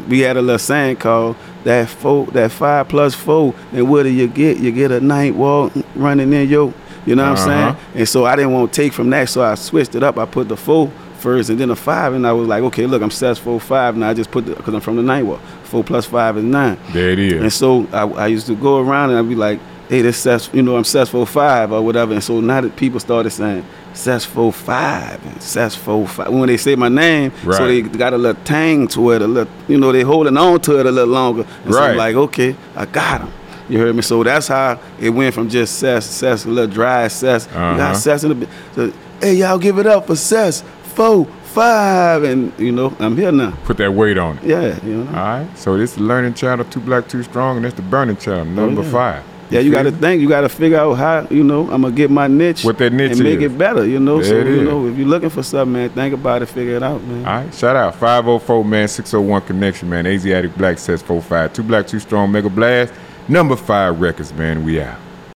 we 0.08 0.20
had 0.20 0.36
a 0.36 0.42
little 0.42 0.58
saying 0.58 0.96
called 0.96 1.36
that 1.64 1.88
four, 1.88 2.26
that 2.26 2.50
five 2.50 2.88
plus 2.88 3.14
four. 3.14 3.54
And 3.72 3.88
what 3.88 4.02
do 4.02 4.08
you 4.10 4.26
get? 4.26 4.58
You 4.58 4.72
get 4.72 4.90
a 4.90 5.00
night 5.00 5.34
walk 5.34 5.72
running 5.94 6.32
in 6.32 6.48
your. 6.48 6.74
You 7.04 7.16
know 7.16 7.28
what 7.30 7.38
Uh-huh. 7.40 7.50
I'm 7.50 7.74
saying? 7.74 7.86
And 7.96 8.08
so 8.08 8.24
I 8.26 8.36
didn't 8.36 8.52
want 8.52 8.72
to 8.72 8.80
take 8.82 8.92
from 8.92 9.10
that, 9.10 9.28
so 9.28 9.42
I 9.42 9.56
switched 9.56 9.96
it 9.96 10.04
up. 10.04 10.18
I 10.18 10.24
put 10.24 10.48
the 10.48 10.56
four 10.56 10.88
first 11.22 11.50
and 11.50 11.58
then 11.58 11.70
a 11.70 11.76
five, 11.76 12.12
and 12.14 12.26
I 12.26 12.32
was 12.32 12.48
like, 12.48 12.62
okay, 12.64 12.86
look, 12.86 13.00
I'm 13.02 13.10
four 13.36 13.60
five, 13.60 13.94
and 13.94 14.04
I 14.04 14.12
just 14.14 14.30
put 14.30 14.44
the 14.46 14.54
because 14.54 14.74
I'm 14.74 14.80
from 14.80 14.96
the 14.96 15.02
nine 15.02 15.26
wall. 15.26 15.40
Four 15.64 15.84
plus 15.84 16.04
five 16.06 16.36
is 16.36 16.44
nine. 16.44 16.76
There 16.92 17.10
it 17.10 17.18
is. 17.18 17.40
And 17.42 17.52
so 17.52 17.86
I, 17.92 18.24
I 18.24 18.26
used 18.26 18.46
to 18.48 18.56
go 18.56 18.78
around 18.80 19.10
and 19.10 19.18
I'd 19.18 19.28
be 19.28 19.34
like, 19.34 19.58
hey, 19.88 20.02
this 20.02 20.18
sets, 20.18 20.50
you 20.52 20.62
know, 20.62 20.76
I'm 20.76 20.84
sets 20.84 21.10
four 21.10 21.26
five 21.26 21.72
or 21.72 21.80
whatever. 21.82 22.12
And 22.12 22.22
so 22.22 22.40
now 22.40 22.60
that 22.60 22.76
people 22.76 23.00
started 23.00 23.30
saying 23.30 23.64
sets 23.94 24.24
four 24.24 24.52
five 24.52 25.24
and 25.26 25.40
sets 25.42 25.74
four 25.74 26.06
five, 26.08 26.28
when 26.30 26.48
they 26.48 26.56
say 26.56 26.74
my 26.76 26.88
name, 26.88 27.32
Right. 27.44 27.56
so 27.56 27.66
they 27.66 27.82
got 27.82 28.12
a 28.12 28.18
little 28.18 28.42
tang 28.44 28.88
to 28.88 29.12
it, 29.12 29.22
a 29.22 29.26
little, 29.26 29.52
you 29.68 29.78
know, 29.78 29.92
they 29.92 30.02
holding 30.02 30.36
on 30.36 30.60
to 30.62 30.78
it 30.80 30.86
a 30.86 30.90
little 30.90 31.12
longer. 31.14 31.46
And 31.64 31.72
so 31.74 31.80
Right. 31.80 31.90
I'm 31.92 31.96
like, 31.96 32.16
okay, 32.16 32.54
I 32.76 32.84
got 32.86 33.22
him. 33.22 33.32
You 33.68 33.78
heard 33.78 33.94
me? 33.96 34.02
So 34.02 34.22
that's 34.22 34.48
how 34.48 34.78
it 35.00 35.10
went 35.10 35.34
from 35.34 35.48
just 35.48 35.78
Sess, 35.78 36.04
Sess, 36.04 36.44
a 36.44 36.48
little 36.48 36.70
dry 36.70 37.08
Sess. 37.08 37.46
You 37.50 37.58
Uh-huh. 37.58 37.76
got 37.78 37.96
Sess 37.96 38.24
in 38.24 38.40
the, 38.40 38.48
so, 38.74 38.92
hey, 39.20 39.34
y'all 39.34 39.58
give 39.58 39.78
it 39.78 39.86
up 39.86 40.06
for 40.06 40.16
Sess, 40.16 40.62
four, 40.94 41.26
five. 41.44 42.22
And, 42.24 42.52
you 42.58 42.72
know, 42.72 42.94
I'm 42.98 43.16
here 43.16 43.32
now. 43.32 43.52
Put 43.64 43.76
that 43.78 43.92
weight 43.92 44.18
on 44.18 44.38
it. 44.38 44.44
Yeah, 44.44 44.84
you 44.84 45.04
know. 45.04 45.06
All 45.08 45.14
right. 45.14 45.48
So 45.58 45.76
this 45.76 45.90
is 45.92 45.96
the 45.96 46.02
learning 46.04 46.34
channel, 46.34 46.64
Two 46.64 46.80
Black, 46.80 47.08
Two 47.08 47.22
Strong, 47.22 47.56
and 47.56 47.64
that's 47.64 47.74
the 47.74 47.82
burning 47.82 48.16
channel, 48.16 48.40
oh, 48.42 48.66
number 48.66 48.80
Oh, 48.82 48.84
yeah. 48.84 48.90
five. 48.90 49.24
Yeah, 49.50 49.60
you 49.60 49.70
got 49.70 49.82
to 49.82 49.92
think. 49.92 50.22
You 50.22 50.30
got 50.30 50.40
to 50.42 50.48
figure 50.48 50.78
out 50.78 50.94
how 50.94 51.26
you 51.28 51.44
know 51.44 51.70
I'm 51.70 51.82
gonna 51.82 51.90
get 51.94 52.10
my 52.10 52.26
niche. 52.26 52.64
What 52.64 52.78
that 52.78 52.90
niche 52.94 53.12
and 53.12 53.22
make 53.22 53.40
is. 53.40 53.52
it 53.52 53.58
better. 53.58 53.84
You 53.86 54.00
know, 54.00 54.22
There 54.22 54.42
so 54.44 54.48
you 54.48 54.60
is. 54.62 54.66
know 54.66 54.86
if 54.86 54.96
you're 54.96 55.06
looking 55.06 55.28
for 55.28 55.42
something, 55.42 55.74
man, 55.74 55.90
think 55.90 56.14
about 56.14 56.40
it, 56.40 56.46
figure 56.46 56.74
it 56.76 56.82
out, 56.82 57.02
man. 57.04 57.26
All 57.26 57.44
right, 57.44 57.54
shout 57.54 57.76
out 57.76 57.94
504 57.96 58.64
man, 58.64 58.88
601 58.88 59.42
connection 59.42 59.90
man, 59.90 60.06
Asiatic 60.06 60.56
Black 60.56 60.78
Sess 60.78 61.02
45, 61.02 61.52
two 61.52 61.62
black, 61.62 61.86
two 61.86 61.98
strong, 61.98 62.32
mega 62.32 62.48
blast, 62.48 62.94
nothing 63.28 63.50
but 63.50 63.58
fire 63.58 63.92
records 63.92 64.32
man. 64.32 64.64
We 64.64 64.80
out. 64.80 64.98